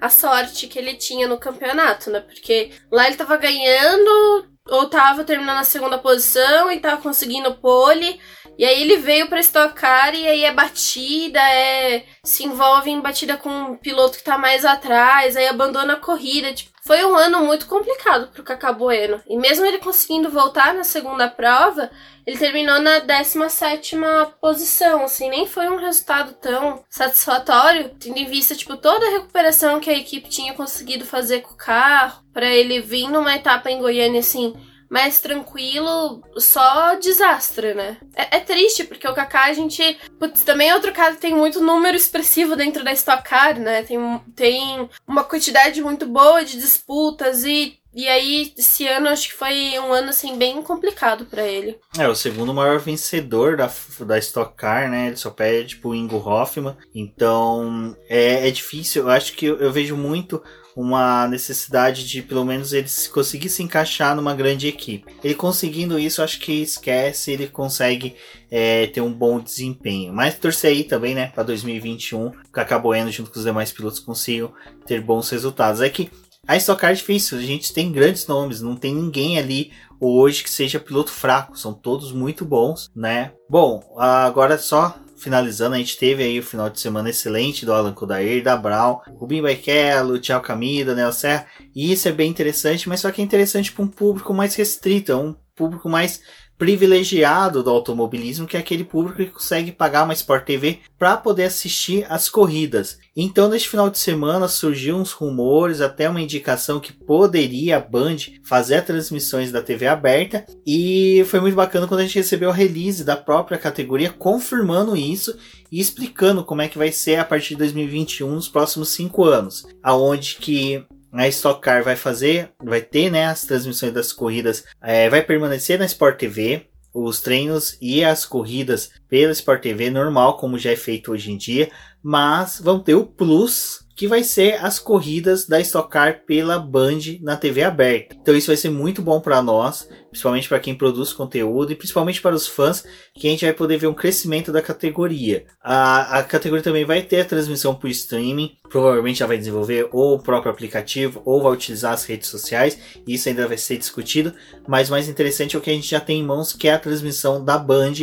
a 0.00 0.08
sorte 0.08 0.68
que 0.68 0.78
ele 0.78 0.94
tinha 0.94 1.26
no 1.26 1.38
campeonato, 1.38 2.10
né? 2.10 2.20
Porque 2.20 2.70
lá 2.90 3.06
ele 3.06 3.16
tava 3.16 3.36
ganhando, 3.36 4.46
ou 4.68 4.88
tava 4.88 5.24
terminando 5.24 5.58
a 5.58 5.64
segunda 5.64 5.98
posição 5.98 6.70
e 6.70 6.80
tava 6.80 7.00
conseguindo 7.00 7.54
pole. 7.54 8.20
E 8.58 8.64
aí 8.64 8.82
ele 8.82 8.96
veio 8.96 9.28
pra 9.28 9.40
estocar 9.40 10.14
e 10.14 10.26
aí 10.26 10.44
é 10.44 10.52
batida, 10.52 11.40
é 11.40 12.04
se 12.24 12.44
envolve 12.44 12.90
em 12.90 13.00
batida 13.00 13.36
com 13.36 13.48
um 13.48 13.76
piloto 13.76 14.18
que 14.18 14.24
tá 14.24 14.38
mais 14.38 14.64
atrás, 14.64 15.36
aí 15.36 15.46
abandona 15.46 15.94
a 15.94 16.00
corrida. 16.00 16.52
Tipo, 16.52 16.70
foi 16.86 17.04
um 17.04 17.16
ano 17.16 17.44
muito 17.44 17.66
complicado 17.66 18.28
pro 18.28 18.44
Cacá 18.44 18.72
Bueno. 18.72 19.20
E 19.28 19.36
mesmo 19.36 19.66
ele 19.66 19.78
conseguindo 19.78 20.30
voltar 20.30 20.72
na 20.72 20.84
segunda 20.84 21.28
prova, 21.28 21.90
ele 22.24 22.38
terminou 22.38 22.80
na 22.80 23.00
17 23.00 23.96
posição, 24.40 25.04
assim, 25.04 25.28
nem 25.28 25.46
foi 25.46 25.68
um 25.68 25.76
resultado 25.76 26.32
tão 26.34 26.84
satisfatório, 26.88 27.90
tendo 28.00 28.18
em 28.18 28.26
vista, 28.26 28.54
tipo, 28.54 28.76
toda 28.76 29.04
a 29.06 29.10
recuperação 29.10 29.80
que 29.80 29.90
a 29.90 29.98
equipe 29.98 30.28
tinha 30.28 30.54
conseguido 30.54 31.04
fazer 31.04 31.40
com 31.42 31.54
o 31.54 31.56
carro, 31.56 32.22
para 32.32 32.46
ele 32.46 32.80
vir 32.80 33.08
numa 33.08 33.34
etapa 33.34 33.70
em 33.70 33.78
Goiânia, 33.78 34.20
assim, 34.20 34.54
mais 34.88 35.20
tranquilo, 35.20 36.22
só 36.36 36.94
desastre, 36.94 37.74
né? 37.74 37.98
É, 38.14 38.36
é 38.36 38.40
triste, 38.40 38.84
porque 38.84 39.06
o 39.06 39.14
Kaká 39.14 39.44
a 39.44 39.52
gente. 39.52 39.98
Putz, 40.18 40.44
também 40.44 40.70
é 40.70 40.74
outro 40.74 40.92
que 40.92 41.16
tem 41.16 41.34
muito 41.34 41.60
número 41.60 41.96
expressivo 41.96 42.56
dentro 42.56 42.84
da 42.84 42.92
Stock 42.92 43.22
Car, 43.28 43.58
né? 43.58 43.82
Tem, 43.82 43.98
tem 44.34 44.88
uma 45.06 45.24
quantidade 45.24 45.82
muito 45.82 46.06
boa 46.06 46.44
de 46.44 46.58
disputas 46.58 47.44
e 47.44 47.78
e 47.96 48.06
aí, 48.08 48.52
esse 48.58 48.86
ano 48.86 49.08
acho 49.08 49.28
que 49.28 49.34
foi 49.34 49.78
um 49.78 49.90
ano 49.90 50.10
assim 50.10 50.36
bem 50.36 50.60
complicado 50.62 51.24
para 51.24 51.42
ele. 51.46 51.78
É, 51.98 52.06
o 52.06 52.14
segundo 52.14 52.52
maior 52.52 52.78
vencedor 52.78 53.56
da, 53.56 53.72
da 54.00 54.18
Stock 54.18 54.54
Car, 54.54 54.90
né? 54.90 55.06
Ele 55.06 55.16
só 55.16 55.30
pede 55.30 55.76
pro 55.76 55.94
Ingo 55.94 56.18
Hoffman. 56.18 56.76
Então, 56.94 57.96
é, 58.06 58.46
é 58.46 58.50
difícil. 58.50 59.04
Eu 59.04 59.08
acho 59.08 59.32
que 59.32 59.46
eu, 59.46 59.56
eu 59.56 59.72
vejo 59.72 59.96
muito 59.96 60.42
uma 60.76 61.26
necessidade 61.26 62.06
de 62.06 62.20
pelo 62.20 62.44
menos 62.44 62.74
ele 62.74 62.86
conseguir 63.10 63.48
se 63.48 63.62
encaixar 63.62 64.14
numa 64.14 64.34
grande 64.34 64.68
equipe. 64.68 65.16
Ele 65.24 65.34
conseguindo 65.34 65.98
isso, 65.98 66.22
acho 66.22 66.38
que 66.38 66.52
esquece, 66.52 67.32
ele 67.32 67.46
consegue 67.46 68.14
é, 68.50 68.86
ter 68.88 69.00
um 69.00 69.12
bom 69.12 69.40
desempenho. 69.40 70.12
Mas 70.12 70.38
torcer 70.38 70.70
aí 70.70 70.84
também, 70.84 71.14
né, 71.14 71.28
para 71.34 71.44
2021, 71.44 72.30
que 72.52 72.60
acabou 72.60 72.94
indo 72.94 73.10
junto 73.10 73.30
com 73.30 73.38
os 73.38 73.44
demais 73.46 73.72
pilotos 73.72 74.00
consigam 74.00 74.52
ter 74.86 75.00
bons 75.00 75.30
resultados. 75.30 75.80
É 75.80 75.88
que 75.88 76.10
a 76.46 76.56
Stock 76.58 76.80
Car 76.80 76.90
é 76.90 76.94
difícil, 76.94 77.38
a 77.38 77.42
gente 77.42 77.72
tem 77.72 77.90
grandes 77.90 78.26
nomes, 78.26 78.60
não 78.60 78.76
tem 78.76 78.94
ninguém 78.94 79.38
ali 79.38 79.72
hoje 79.98 80.44
que 80.44 80.50
seja 80.50 80.78
piloto 80.78 81.10
fraco, 81.10 81.58
são 81.58 81.72
todos 81.72 82.12
muito 82.12 82.44
bons, 82.44 82.90
né? 82.94 83.32
Bom, 83.48 83.82
agora 83.96 84.58
só 84.58 84.94
finalizando, 85.16 85.74
a 85.74 85.78
gente 85.78 85.98
teve 85.98 86.22
aí 86.22 86.38
o 86.38 86.42
final 86.42 86.68
de 86.68 86.80
semana 86.80 87.10
excelente 87.10 87.64
do 87.64 87.72
Alan 87.72 87.92
Kodair, 87.92 88.42
da 88.42 88.56
Brown, 88.56 89.00
Rubinho 89.16 89.42
Barrichello, 89.42 90.18
Thiago 90.18 90.44
Camida, 90.44 90.94
Nel 90.94 91.12
Serra, 91.12 91.46
e 91.74 91.92
isso 91.92 92.08
é 92.08 92.12
bem 92.12 92.30
interessante, 92.30 92.88
mas 92.88 93.00
só 93.00 93.10
que 93.10 93.20
é 93.20 93.24
interessante 93.24 93.72
para 93.72 93.84
um 93.84 93.88
público 93.88 94.32
mais 94.34 94.54
restrito, 94.54 95.12
é 95.12 95.16
um 95.16 95.34
público 95.54 95.88
mais 95.88 96.20
privilegiado 96.58 97.62
do 97.62 97.70
automobilismo, 97.70 98.46
que 98.46 98.56
é 98.56 98.60
aquele 98.60 98.84
público 98.84 99.18
que 99.18 99.26
consegue 99.26 99.72
pagar 99.72 100.04
uma 100.04 100.12
Sport 100.12 100.44
TV 100.44 100.78
para 100.98 101.16
poder 101.16 101.44
assistir 101.44 102.06
as 102.08 102.28
corridas. 102.28 102.98
Então, 103.14 103.48
neste 103.48 103.68
final 103.68 103.90
de 103.90 103.98
semana 103.98 104.48
surgiu 104.48 104.96
uns 104.96 105.12
rumores, 105.12 105.80
até 105.80 106.08
uma 106.08 106.20
indicação 106.20 106.80
que 106.80 106.92
poderia 106.92 107.76
a 107.76 107.80
Band 107.80 108.16
fazer 108.44 108.82
transmissões 108.82 109.52
da 109.52 109.62
TV 109.62 109.86
aberta, 109.86 110.46
e 110.66 111.24
foi 111.26 111.40
muito 111.40 111.54
bacana 111.54 111.86
quando 111.86 112.00
a 112.00 112.04
gente 112.04 112.18
recebeu 112.18 112.50
a 112.50 112.54
release 112.54 113.04
da 113.04 113.16
própria 113.16 113.58
categoria 113.58 114.10
confirmando 114.10 114.96
isso 114.96 115.36
e 115.70 115.80
explicando 115.80 116.44
como 116.44 116.62
é 116.62 116.68
que 116.68 116.78
vai 116.78 116.92
ser 116.92 117.16
a 117.16 117.24
partir 117.24 117.50
de 117.50 117.56
2021 117.56 118.30
nos 118.30 118.48
próximos 118.48 118.90
cinco 118.90 119.24
anos, 119.24 119.66
aonde 119.82 120.36
que 120.36 120.84
a 121.24 121.28
Stock 121.28 121.60
Car 121.60 121.82
vai 121.82 121.96
fazer, 121.96 122.50
vai 122.62 122.80
ter 122.80 123.10
né, 123.10 123.26
as 123.26 123.42
transmissões 123.42 123.92
das 123.92 124.12
corridas, 124.12 124.64
é, 124.82 125.08
vai 125.08 125.22
permanecer 125.22 125.78
na 125.78 125.86
Sport 125.86 126.18
TV, 126.18 126.66
os 126.92 127.20
treinos 127.20 127.76
e 127.80 128.04
as 128.04 128.24
corridas 128.24 128.90
pela 129.08 129.32
Sport 129.32 129.62
TV 129.62 129.90
normal, 129.90 130.36
como 130.38 130.58
já 130.58 130.72
é 130.72 130.76
feito 130.76 131.12
hoje 131.12 131.30
em 131.30 131.36
dia, 131.36 131.70
mas 132.02 132.60
vão 132.60 132.80
ter 132.80 132.94
o 132.94 133.04
plus 133.04 133.85
que 133.96 134.06
vai 134.06 134.22
ser 134.22 134.62
as 134.62 134.78
corridas 134.78 135.46
da 135.46 135.58
Stock 135.60 135.90
Car 135.90 136.22
pela 136.26 136.58
Band 136.58 136.98
na 137.22 137.34
TV 137.34 137.62
aberta. 137.62 138.14
Então 138.20 138.36
isso 138.36 138.48
vai 138.48 138.56
ser 138.56 138.68
muito 138.68 139.00
bom 139.00 139.20
para 139.20 139.42
nós, 139.42 139.88
principalmente 140.10 140.48
para 140.48 140.60
quem 140.60 140.74
produz 140.74 141.14
conteúdo 141.14 141.72
e 141.72 141.76
principalmente 141.76 142.20
para 142.20 142.34
os 142.34 142.46
fãs, 142.46 142.84
que 143.14 143.26
a 143.26 143.30
gente 143.30 143.46
vai 143.46 143.54
poder 143.54 143.78
ver 143.78 143.86
um 143.86 143.94
crescimento 143.94 144.52
da 144.52 144.60
categoria. 144.60 145.46
A, 145.62 146.18
a 146.18 146.22
categoria 146.22 146.62
também 146.62 146.84
vai 146.84 147.00
ter 147.00 147.22
a 147.22 147.24
transmissão 147.24 147.74
por 147.74 147.88
streaming, 147.88 148.56
provavelmente 148.68 149.20
já 149.20 149.26
vai 149.26 149.38
desenvolver 149.38 149.88
ou 149.92 150.16
o 150.16 150.22
próprio 150.22 150.52
aplicativo 150.52 151.22
ou 151.24 151.42
vai 151.42 151.52
utilizar 151.52 151.94
as 151.94 152.04
redes 152.04 152.28
sociais, 152.28 152.78
isso 153.06 153.28
ainda 153.30 153.48
vai 153.48 153.56
ser 153.56 153.78
discutido, 153.78 154.34
mas 154.68 154.90
mais 154.90 155.08
interessante 155.08 155.56
é 155.56 155.58
o 155.58 155.62
que 155.62 155.70
a 155.70 155.74
gente 155.74 155.88
já 155.88 156.00
tem 156.00 156.20
em 156.20 156.24
mãos, 156.24 156.52
que 156.52 156.68
é 156.68 156.74
a 156.74 156.78
transmissão 156.78 157.42
da 157.42 157.56
Band, 157.56 157.94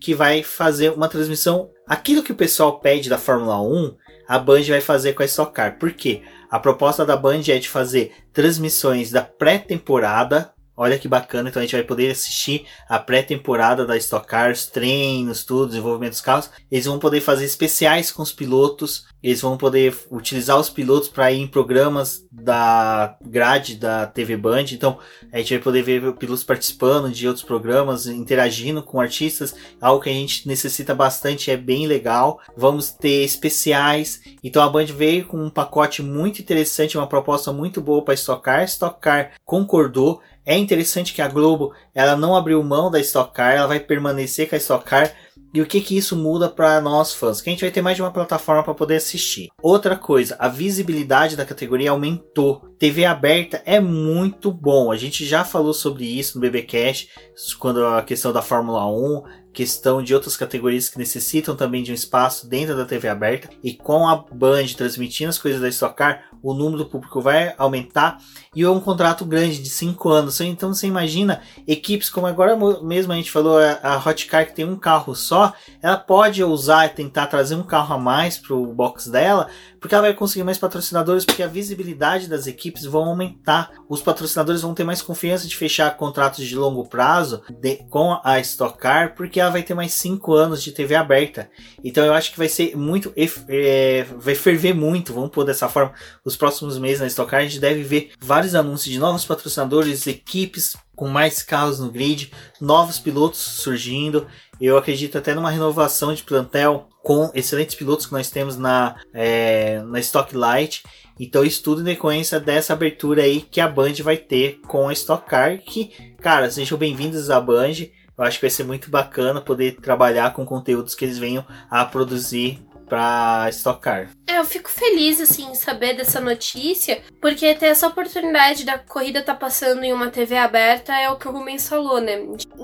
que 0.00 0.14
vai 0.14 0.44
fazer 0.44 0.92
uma 0.92 1.08
transmissão 1.08 1.70
aquilo 1.90 2.22
que 2.22 2.30
o 2.30 2.36
pessoal 2.36 2.78
pede 2.78 3.08
da 3.08 3.18
Fórmula 3.18 3.60
1, 3.60 3.96
a 4.30 4.38
Band 4.38 4.62
vai 4.68 4.80
fazer 4.80 5.14
com 5.14 5.24
a 5.24 5.26
Stock 5.26 5.52
Car. 5.52 5.76
Por 5.76 5.90
quê? 5.90 6.22
A 6.48 6.56
proposta 6.56 7.04
da 7.04 7.16
Band 7.16 7.42
é 7.48 7.58
de 7.58 7.68
fazer 7.68 8.12
transmissões 8.32 9.10
da 9.10 9.22
pré-temporada 9.22 10.52
Olha 10.82 10.98
que 10.98 11.06
bacana, 11.06 11.50
então 11.50 11.60
a 11.60 11.62
gente 11.62 11.76
vai 11.76 11.84
poder 11.84 12.10
assistir 12.10 12.64
a 12.88 12.98
pré-temporada 12.98 13.84
da 13.84 13.98
Stock 13.98 14.26
Cars, 14.26 14.64
treinos, 14.64 15.44
tudo, 15.44 15.66
desenvolvimento 15.66 16.12
dos 16.12 16.22
carros. 16.22 16.48
Eles 16.72 16.86
vão 16.86 16.98
poder 16.98 17.20
fazer 17.20 17.44
especiais 17.44 18.10
com 18.10 18.22
os 18.22 18.32
pilotos, 18.32 19.04
eles 19.22 19.42
vão 19.42 19.58
poder 19.58 19.94
utilizar 20.10 20.58
os 20.58 20.70
pilotos 20.70 21.10
para 21.10 21.30
ir 21.30 21.42
em 21.42 21.46
programas 21.46 22.24
da 22.32 23.14
grade 23.20 23.76
da 23.76 24.06
TV 24.06 24.38
Band. 24.38 24.64
Então 24.72 24.98
a 25.30 25.36
gente 25.36 25.52
vai 25.52 25.62
poder 25.62 25.82
ver 25.82 26.14
pilotos 26.14 26.44
participando 26.44 27.10
de 27.10 27.28
outros 27.28 27.44
programas, 27.44 28.06
interagindo 28.06 28.82
com 28.82 28.98
artistas, 28.98 29.54
algo 29.82 30.02
que 30.02 30.08
a 30.08 30.14
gente 30.14 30.48
necessita 30.48 30.94
bastante, 30.94 31.50
é 31.50 31.58
bem 31.58 31.86
legal. 31.86 32.40
Vamos 32.56 32.90
ter 32.90 33.22
especiais. 33.22 34.22
Então 34.42 34.62
a 34.62 34.68
Band 34.70 34.86
veio 34.86 35.26
com 35.26 35.44
um 35.44 35.50
pacote 35.50 36.02
muito 36.02 36.40
interessante, 36.40 36.96
uma 36.96 37.06
proposta 37.06 37.52
muito 37.52 37.82
boa 37.82 38.02
para 38.02 38.14
Stock 38.14 38.42
Car. 38.42 38.64
Stock 38.64 38.98
Car 38.98 39.32
concordou 39.44 40.22
é 40.50 40.58
interessante 40.58 41.14
que 41.14 41.22
a 41.22 41.28
Globo 41.28 41.72
ela 41.94 42.16
não 42.16 42.34
abriu 42.34 42.60
mão 42.64 42.90
da 42.90 42.98
Stock 42.98 43.32
Car, 43.32 43.54
ela 43.54 43.68
vai 43.68 43.78
permanecer 43.78 44.48
com 44.48 44.56
a 44.56 44.58
Stock 44.58 44.84
Car. 44.84 45.14
E 45.54 45.60
o 45.60 45.66
que 45.66 45.80
que 45.80 45.96
isso 45.96 46.16
muda 46.16 46.48
para 46.48 46.80
nós 46.80 47.14
fãs? 47.14 47.40
Que 47.40 47.50
a 47.50 47.52
gente 47.52 47.60
vai 47.60 47.70
ter 47.70 47.82
mais 47.82 47.96
de 47.96 48.02
uma 48.02 48.10
plataforma 48.10 48.62
para 48.62 48.74
poder 48.74 48.96
assistir. 48.96 49.48
Outra 49.62 49.96
coisa, 49.96 50.36
a 50.40 50.48
visibilidade 50.48 51.36
da 51.36 51.44
categoria 51.44 51.92
aumentou. 51.92 52.62
TV 52.78 53.04
aberta 53.04 53.62
é 53.64 53.78
muito 53.78 54.52
bom. 54.52 54.90
A 54.90 54.96
gente 54.96 55.24
já 55.24 55.44
falou 55.44 55.72
sobre 55.72 56.04
isso 56.04 56.36
no 56.36 56.40
BBcast, 56.40 57.10
quando 57.58 57.84
a 57.86 58.02
questão 58.02 58.32
da 58.32 58.42
Fórmula 58.42 58.86
1, 58.86 59.22
questão 59.52 60.02
de 60.02 60.14
outras 60.14 60.36
categorias 60.36 60.88
que 60.88 60.98
necessitam 60.98 61.56
também 61.56 61.82
de 61.82 61.90
um 61.90 61.94
espaço 61.94 62.48
dentro 62.48 62.76
da 62.76 62.84
TV 62.84 63.08
aberta 63.08 63.50
e 63.62 63.72
com 63.74 64.08
a 64.08 64.16
Band 64.16 64.66
transmitindo 64.76 65.30
as 65.30 65.38
coisas 65.38 65.60
da 65.60 65.68
Stock 65.68 65.96
Car, 65.96 66.29
o 66.42 66.54
número 66.54 66.78
do 66.78 66.86
público 66.86 67.20
vai 67.20 67.54
aumentar 67.58 68.18
e 68.54 68.62
é 68.62 68.68
um 68.68 68.80
contrato 68.80 69.24
grande 69.24 69.62
de 69.62 69.68
5 69.68 70.08
anos. 70.08 70.40
Então 70.40 70.72
você 70.72 70.86
imagina 70.86 71.42
equipes 71.66 72.10
como 72.10 72.26
agora 72.26 72.56
mesmo 72.82 73.12
a 73.12 73.16
gente 73.16 73.30
falou, 73.30 73.58
a 73.58 74.02
Hot 74.04 74.26
Car 74.26 74.46
que 74.46 74.54
tem 74.54 74.64
um 74.64 74.76
carro 74.76 75.14
só, 75.14 75.52
ela 75.82 75.96
pode 75.96 76.42
usar 76.42 76.86
e 76.86 76.90
tentar 76.90 77.26
trazer 77.26 77.54
um 77.54 77.62
carro 77.62 77.94
a 77.94 77.98
mais 77.98 78.38
para 78.38 78.54
o 78.54 78.66
box 78.66 79.08
dela, 79.08 79.48
porque 79.80 79.94
ela 79.94 80.02
vai 80.02 80.14
conseguir 80.14 80.44
mais 80.44 80.58
patrocinadores, 80.58 81.24
porque 81.24 81.42
a 81.42 81.46
visibilidade 81.46 82.28
das 82.28 82.46
equipes 82.46 82.84
vão 82.84 83.04
aumentar. 83.04 83.70
Os 83.88 84.02
patrocinadores 84.02 84.62
vão 84.62 84.74
ter 84.74 84.84
mais 84.84 85.00
confiança 85.00 85.48
de 85.48 85.56
fechar 85.56 85.96
contratos 85.96 86.46
de 86.46 86.54
longo 86.56 86.86
prazo 86.86 87.42
de, 87.48 87.76
com 87.88 88.20
a 88.22 88.38
Stock 88.40 88.78
Car, 88.78 89.14
porque 89.14 89.40
ela 89.40 89.50
vai 89.50 89.62
ter 89.62 89.74
mais 89.74 89.92
5 89.94 90.34
anos 90.34 90.62
de 90.62 90.72
TV 90.72 90.94
aberta. 90.94 91.50
Então 91.82 92.04
eu 92.04 92.12
acho 92.12 92.32
que 92.32 92.38
vai 92.38 92.48
ser 92.48 92.76
muito, 92.76 93.12
é, 93.48 94.06
vai 94.18 94.34
ferver 94.34 94.74
muito, 94.74 95.14
vamos 95.14 95.30
pôr 95.30 95.44
dessa 95.44 95.68
forma, 95.68 95.92
os 96.30 96.36
próximos 96.36 96.78
meses 96.78 97.00
na 97.00 97.06
Stock 97.06 97.30
Car, 97.30 97.40
a 97.40 97.44
gente 97.44 97.58
deve 97.58 97.82
ver 97.82 98.12
vários 98.20 98.54
anúncios 98.54 98.92
de 98.92 98.98
novos 98.98 99.24
patrocinadores, 99.24 100.06
equipes 100.06 100.76
com 100.94 101.08
mais 101.08 101.42
carros 101.42 101.80
no 101.80 101.90
grid, 101.90 102.30
novos 102.60 102.98
pilotos 102.98 103.40
surgindo. 103.40 104.26
Eu 104.60 104.76
acredito 104.76 105.18
até 105.18 105.34
numa 105.34 105.50
renovação 105.50 106.14
de 106.14 106.22
plantel 106.22 106.88
com 107.02 107.30
excelentes 107.34 107.74
pilotos 107.74 108.06
que 108.06 108.12
nós 108.12 108.30
temos 108.30 108.56
na, 108.56 108.96
é, 109.12 109.82
na 109.82 109.98
Stock 110.00 110.36
Light. 110.36 110.84
Então, 111.18 111.44
estudo 111.44 111.80
em 111.80 111.84
decorrência 111.84 112.38
dessa 112.38 112.72
abertura 112.72 113.22
aí 113.22 113.40
que 113.40 113.60
a 113.60 113.68
Band 113.68 113.94
vai 114.02 114.16
ter 114.16 114.60
com 114.66 114.88
a 114.88 114.92
Stock 114.92 115.28
Car. 115.28 115.58
Que, 115.58 115.90
cara, 116.20 116.50
sejam 116.50 116.78
bem-vindos 116.78 117.30
à 117.30 117.40
Band. 117.40 117.88
Eu 118.16 118.24
acho 118.24 118.38
que 118.38 118.44
vai 118.44 118.50
ser 118.50 118.64
muito 118.64 118.90
bacana 118.90 119.40
poder 119.40 119.76
trabalhar 119.76 120.34
com 120.34 120.44
conteúdos 120.44 120.94
que 120.94 121.04
eles 121.04 121.18
venham 121.18 121.44
a 121.70 121.84
produzir 121.84 122.62
para 122.90 123.46
estocar. 123.48 124.10
É, 124.26 124.38
eu 124.38 124.44
fico 124.44 124.68
feliz, 124.68 125.20
assim, 125.20 125.48
em 125.48 125.54
saber 125.54 125.94
dessa 125.94 126.20
notícia, 126.20 127.00
porque 127.20 127.54
ter 127.54 127.66
essa 127.66 127.86
oportunidade 127.86 128.64
da 128.64 128.78
corrida 128.78 129.22
tá 129.22 129.32
passando 129.32 129.84
em 129.84 129.92
uma 129.92 130.10
TV 130.10 130.36
aberta 130.36 130.92
é 130.92 131.08
o 131.08 131.16
que 131.16 131.28
o 131.28 131.30
Rubens 131.30 131.68
falou, 131.68 132.00
né? 132.00 132.18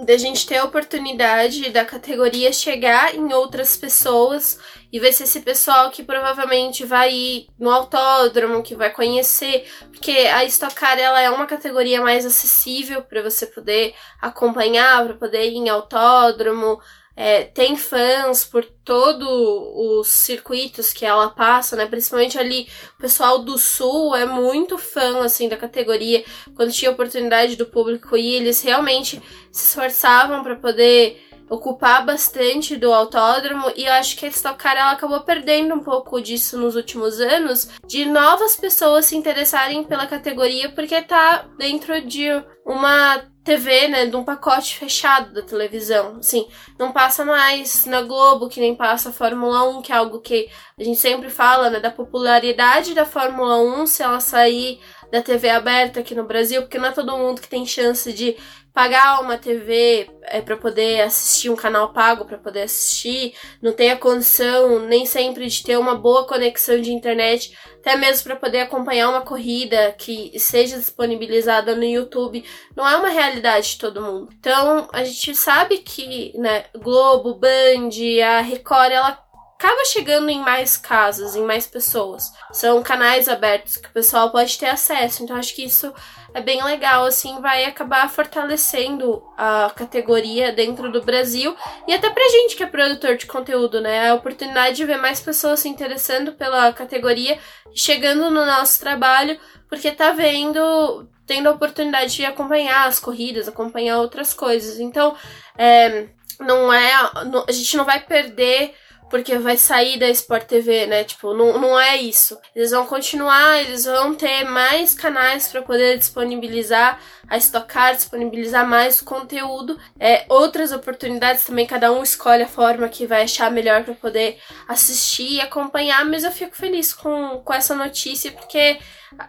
Da 0.05 0.17
gente 0.17 0.45
ter 0.45 0.57
a 0.57 0.65
oportunidade 0.65 1.71
da 1.71 1.85
categoria 1.85 2.53
chegar 2.53 3.15
em 3.15 3.33
outras 3.33 3.77
pessoas 3.77 4.59
e 4.93 4.99
vai 4.99 5.12
ser 5.12 5.25
esse 5.25 5.41
pessoal 5.41 5.91
que 5.91 6.03
provavelmente 6.03 6.85
vai 6.85 7.12
ir 7.12 7.47
no 7.59 7.71
autódromo, 7.71 8.62
que 8.62 8.75
vai 8.75 8.91
conhecer, 8.91 9.65
porque 9.93 10.11
a 10.11 10.45
Stock 10.45 10.75
Car 10.75 10.99
ela 10.99 11.21
é 11.21 11.31
uma 11.31 11.47
categoria 11.47 12.01
mais 12.01 12.27
acessível 12.27 13.03
para 13.03 13.23
você 13.23 13.47
poder 13.47 13.95
acompanhar, 14.21 15.05
para 15.05 15.15
poder 15.15 15.49
ir 15.49 15.57
em 15.57 15.69
autódromo, 15.69 16.81
é, 17.16 17.44
tem 17.44 17.76
fãs 17.76 18.44
por 18.44 18.62
todos 18.62 19.26
os 19.26 20.07
circuitos 20.07 20.92
que 20.92 21.07
ela 21.07 21.31
passa, 21.31 21.74
né? 21.74 21.87
Principalmente 21.87 22.38
ali, 22.38 22.68
o 22.98 23.00
pessoal 23.00 23.38
do 23.38 23.57
sul 23.57 24.14
é 24.14 24.26
muito 24.26 24.76
fã, 24.76 25.24
assim, 25.24 25.48
da 25.48 25.57
categoria. 25.57 26.22
Quando 26.55 26.72
tinha 26.72 26.90
oportunidade 26.90 27.57
do 27.57 27.64
público 27.64 28.16
ir, 28.18 28.35
eles 28.35 28.61
realmente 28.61 29.20
se 29.50 29.68
esforçavam 29.68 30.42
para 30.42 30.57
poder 30.57 31.26
ocupar 31.49 32.05
bastante 32.05 32.77
do 32.77 32.93
autódromo 32.93 33.73
e 33.77 33.85
eu 33.85 33.93
acho 33.93 34.17
que 34.17 34.27
a 34.27 34.29
Stock 34.29 34.59
Car 34.59 34.77
ela 34.77 34.93
acabou 34.93 35.21
perdendo 35.21 35.75
um 35.75 35.81
pouco 35.81 36.21
disso 36.21 36.59
nos 36.59 36.75
últimos 36.75 37.21
anos, 37.21 37.69
de 37.87 38.05
novas 38.05 38.57
pessoas 38.57 39.07
se 39.07 39.17
interessarem 39.17 39.85
pela 39.85 40.07
categoria 40.07 40.71
porque 40.71 41.01
tá 41.03 41.47
dentro 41.57 42.01
de 42.01 42.27
uma 42.65 43.23
TV, 43.47 43.87
né, 43.87 44.07
de 44.07 44.17
um 44.17 44.25
pacote 44.25 44.77
fechado 44.77 45.33
da 45.33 45.41
televisão. 45.41 46.17
Assim, 46.19 46.49
não 46.77 46.91
passa 46.91 47.25
mais 47.25 47.87
na 47.87 48.03
Globo, 48.03 48.49
que 48.49 48.59
nem 48.59 48.75
passa 48.75 49.11
a 49.11 49.13
Fórmula 49.13 49.63
1, 49.79 49.83
que 49.83 49.93
é 49.93 49.95
algo 49.95 50.21
que 50.21 50.51
a 50.77 50.83
gente 50.83 50.99
sempre 50.99 51.31
fala, 51.31 51.71
né, 51.71 51.79
da 51.79 51.93
popularidade 51.93 52.93
da 52.93 53.07
Fórmula 53.07 53.59
1 53.59 53.87
se 53.87 54.03
ela 54.03 54.19
sair 54.19 54.81
da 55.13 55.23
TV 55.23 55.49
aberta 55.49 56.01
aqui 56.01 56.13
no 56.13 56.25
Brasil, 56.25 56.63
porque 56.63 56.77
não 56.77 56.89
é 56.89 56.93
todo 56.93 57.17
mundo 57.17 57.41
que 57.41 57.49
tem 57.49 57.65
chance 57.65 58.13
de 58.13 58.37
pagar 58.77 59.23
uma 59.23 59.39
TV 59.39 60.07
é, 60.25 60.43
para 60.43 60.55
poder 60.55 61.01
assistir 61.01 61.49
um 61.49 61.57
canal 61.57 61.95
pago 61.95 62.27
para 62.27 62.37
poder 62.37 62.65
assistir, 62.65 63.33
não 63.62 63.73
tem 63.73 63.91
a 63.91 63.97
condição 63.97 64.81
nem 64.81 65.07
sempre 65.07 65.47
de 65.47 65.62
ter 65.62 65.79
uma 65.79 65.95
boa 65.95 66.27
conexão 66.27 66.79
de 66.79 66.93
internet, 66.93 67.57
até 67.79 67.97
mesmo 67.97 68.25
para 68.25 68.37
poder 68.37 68.61
acompanhar 68.61 69.09
uma 69.09 69.23
corrida 69.23 69.95
que 69.97 70.39
seja 70.39 70.77
disponibilizada 70.77 71.75
no 71.75 71.85
YouTube, 71.85 72.45
não 72.77 72.87
é 72.87 72.95
uma 72.99 73.09
realidade 73.09 73.71
de 73.71 73.79
todo 73.79 74.03
mundo. 74.03 74.29
Então, 74.39 74.87
a 74.93 75.03
gente 75.05 75.35
sabe 75.35 75.79
que, 75.79 76.37
né, 76.37 76.67
Globo, 76.77 77.33
Band, 77.33 77.89
a 78.23 78.43
Record, 78.43 78.93
ela 78.93 79.26
acaba 79.59 79.85
chegando 79.87 80.29
em 80.29 80.40
mais 80.40 80.77
casas, 80.77 81.35
em 81.35 81.42
mais 81.42 81.66
pessoas. 81.66 82.31
São 82.53 82.83
canais 82.83 83.29
abertos 83.29 83.77
que 83.79 83.88
o 83.88 83.92
pessoal 83.92 84.31
pode 84.31 84.59
ter 84.59 84.66
acesso. 84.66 85.23
Então 85.23 85.37
acho 85.37 85.55
que 85.55 85.64
isso 85.64 85.92
é 86.35 86.40
bem 86.42 86.62
legal, 86.62 87.07
assim, 87.07 87.40
vai 87.40 87.64
acabar 87.64 88.11
fortalecendo 88.11 89.23
a 89.37 89.73
categoria 89.75 90.53
dentro 90.53 90.92
do 90.92 91.03
Brasil 91.03 91.57
e 91.88 91.95
até 91.95 92.11
pra 92.11 92.29
gente 92.29 92.55
que 92.55 92.62
é 92.62 92.66
produtor 92.66 93.16
de 93.16 93.25
conteúdo, 93.25 93.81
né? 93.81 94.11
A 94.11 94.14
oportunidade 94.14 94.77
de 94.77 94.85
ver 94.85 94.99
mais 94.99 95.21
pessoas 95.21 95.61
se 95.61 95.69
interessando 95.69 96.33
pela 96.33 96.73
categoria, 96.75 97.38
chegando 97.75 98.31
no 98.31 98.45
nosso 98.45 98.79
trabalho, 98.79 99.40
porque 99.71 99.90
tá 99.90 100.12
vendo, 100.12 101.09
tendo 101.27 101.49
a 101.49 101.53
oportunidade 101.53 102.14
de 102.14 102.27
acompanhar 102.27 102.87
as 102.87 103.01
corridas, 103.01 103.49
acompanhar 103.49 103.99
outras 103.99 104.35
coisas. 104.35 104.79
Então, 104.79 105.16
é, 105.57 106.09
não 106.38 106.71
é, 106.71 106.92
a 106.92 107.53
gente 107.53 107.79
não 107.79 107.87
vai 107.87 108.01
perder 108.01 108.75
porque 109.09 109.38
vai 109.38 109.57
sair 109.57 109.99
da 109.99 110.09
Sport 110.09 110.45
TV, 110.45 110.87
né? 110.87 111.05
Tipo, 111.05 111.33
não, 111.33 111.59
não 111.59 111.79
é 111.81 111.97
isso. 111.97 112.38
Eles 112.55 112.71
vão 112.71 112.87
continuar, 112.87 113.61
eles 113.61 113.85
vão 113.85 114.14
ter 114.14 114.45
mais 114.45 114.95
canais 114.95 115.49
para 115.49 115.62
poder 115.62 115.99
disponibilizar 115.99 116.99
a 117.29 117.37
estocar, 117.37 117.95
disponibilizar 117.95 118.66
mais 118.66 119.01
conteúdo, 119.01 119.79
é, 119.99 120.25
outras 120.29 120.73
oportunidades 120.73 121.45
também, 121.45 121.66
cada 121.66 121.90
um 121.90 122.03
escolhe 122.03 122.45
a 122.45 122.49
forma 122.49 122.88
que 122.88 123.07
vai 123.07 123.23
achar 123.23 123.51
melhor 123.51 123.83
para 123.83 123.95
poder 123.95 124.38
assistir 124.69 125.33
e 125.33 125.40
acompanhar, 125.40 126.05
mas 126.05 126.23
eu 126.23 126.31
fico 126.31 126.57
feliz 126.57 126.92
com, 126.92 127.40
com 127.45 127.53
essa 127.53 127.75
notícia, 127.75 128.31
porque 128.31 128.79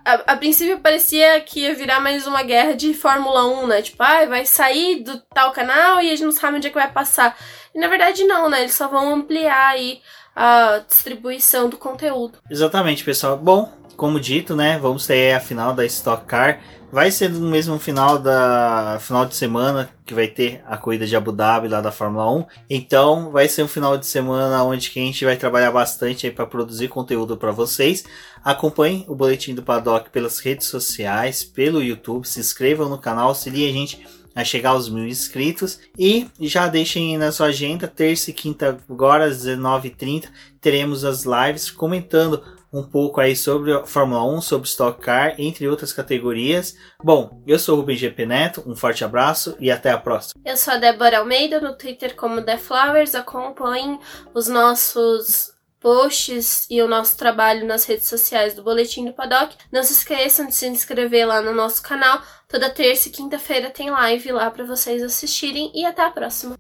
a, 0.06 0.34
a, 0.34 0.38
princípio 0.38 0.80
parecia 0.80 1.40
que 1.42 1.62
ia 1.62 1.74
virar 1.74 2.00
mais 2.00 2.28
uma 2.28 2.44
guerra 2.44 2.74
de 2.74 2.94
Fórmula 2.94 3.46
1, 3.64 3.68
né? 3.68 3.82
Tipo, 3.82 4.04
ah, 4.04 4.26
vai 4.26 4.46
sair 4.46 5.04
do 5.04 5.20
tal 5.34 5.52
canal 5.52 6.02
e 6.02 6.08
a 6.08 6.16
gente 6.16 6.26
não 6.26 6.32
sabe 6.32 6.58
onde 6.58 6.68
é 6.68 6.70
que 6.70 6.76
vai 6.76 6.92
passar. 6.92 7.38
Na 7.78 7.88
verdade 7.88 8.24
não, 8.24 8.50
né? 8.50 8.62
Eles 8.62 8.74
só 8.74 8.88
vão 8.88 9.14
ampliar 9.14 9.68
aí 9.68 10.02
a 10.36 10.80
distribuição 10.80 11.70
do 11.70 11.78
conteúdo. 11.78 12.40
Exatamente, 12.50 13.04
pessoal. 13.04 13.38
Bom, 13.38 13.72
como 13.96 14.20
dito, 14.20 14.56
né? 14.56 14.80
Vamos 14.80 15.06
ter 15.06 15.34
a 15.34 15.40
final 15.40 15.76
da 15.76 15.86
Stock 15.86 16.26
Car. 16.26 16.60
Vai 16.92 17.12
ser 17.12 17.30
no 17.30 17.50
mesmo 17.50 17.78
final 17.78 18.18
da 18.18 18.98
final 19.00 19.26
de 19.26 19.36
semana 19.36 19.90
que 20.06 20.14
vai 20.14 20.26
ter 20.26 20.64
a 20.66 20.76
corrida 20.76 21.06
de 21.06 21.16
Abu 21.16 21.32
Dhabi 21.32 21.68
lá 21.68 21.80
da 21.80 21.92
Fórmula 21.92 22.32
1. 22.32 22.46
Então, 22.68 23.30
vai 23.30 23.48
ser 23.48 23.62
um 23.62 23.68
final 23.68 23.96
de 23.96 24.08
semana 24.08 24.64
onde 24.64 24.90
a 24.96 25.00
gente 25.00 25.24
vai 25.24 25.36
trabalhar 25.36 25.72
bastante 25.72 26.26
aí 26.26 26.32
para 26.32 26.48
produzir 26.48 26.88
conteúdo 26.88 27.38
para 27.38 27.52
vocês. 27.52 28.06
Acompanhe 28.44 29.06
o 29.08 29.14
boletim 29.14 29.54
do 29.54 29.62
Paddock 29.62 30.10
pelas 30.10 30.40
redes 30.40 30.66
sociais, 30.66 31.44
pelo 31.44 31.84
YouTube, 31.84 32.26
se 32.26 32.40
inscrevam 32.40 32.90
no 32.90 32.98
canal, 32.98 33.28
auxiliem 33.28 33.70
a 33.70 33.74
gente 33.74 34.08
a 34.38 34.44
chegar 34.44 34.70
aos 34.70 34.88
mil 34.88 35.08
inscritos 35.08 35.80
e 35.98 36.30
já 36.40 36.68
deixem 36.68 37.18
na 37.18 37.32
sua 37.32 37.48
agenda 37.48 37.88
terça 37.88 38.30
e 38.30 38.34
quinta 38.34 38.78
agora 38.88 39.26
às 39.26 39.44
19h30 39.44 40.30
teremos 40.62 41.04
as 41.04 41.24
lives 41.24 41.72
comentando 41.72 42.44
um 42.72 42.84
pouco 42.84 43.20
aí 43.20 43.36
sobre 43.36 43.74
a 43.74 43.84
Fórmula 43.84 44.24
1, 44.24 44.42
sobre 44.42 44.68
Stock 44.68 45.02
Car, 45.02 45.34
entre 45.40 45.68
outras 45.68 45.92
categorias. 45.92 46.78
Bom, 47.04 47.42
eu 47.48 47.58
sou 47.58 47.76
o 47.76 47.80
Rubem 47.80 47.98
GP 47.98 48.28
Neto, 48.28 48.64
um 48.68 48.76
forte 48.76 49.04
abraço 49.04 49.56
e 49.60 49.72
até 49.72 49.90
a 49.90 49.98
próxima. 49.98 50.40
Eu 50.46 50.56
sou 50.56 50.76
a 50.76 50.78
Débora 50.78 51.18
Almeida, 51.18 51.60
no 51.60 51.76
Twitter 51.76 52.16
como 52.16 52.42
The 52.42 52.58
Flowers, 52.58 53.16
acompanhem 53.16 53.98
os 54.36 54.48
nossos 54.48 55.57
posts 55.80 56.66
e 56.70 56.82
o 56.82 56.88
nosso 56.88 57.18
trabalho 57.18 57.66
nas 57.66 57.86
redes 57.86 58.08
sociais 58.08 58.54
do 58.54 58.64
Boletim 58.64 59.06
do 59.06 59.14
Paddock. 59.14 59.56
Não 59.72 59.84
se 59.84 59.94
esqueçam 59.94 60.48
de 60.48 60.56
se 60.56 60.68
inscrever 60.68 61.28
lá 61.28 61.42
no 61.42 61.54
nosso 61.54 61.82
canal. 61.82 62.22
Toda 62.48 62.70
terça 62.70 63.10
e 63.10 63.12
quinta-feira 63.12 63.70
tem 63.70 63.90
live 63.90 64.32
lá 64.32 64.50
para 64.50 64.66
vocês 64.66 65.04
assistirem 65.04 65.72
e 65.74 65.86
até 65.86 66.04
a 66.04 66.12
próxima. 66.12 66.56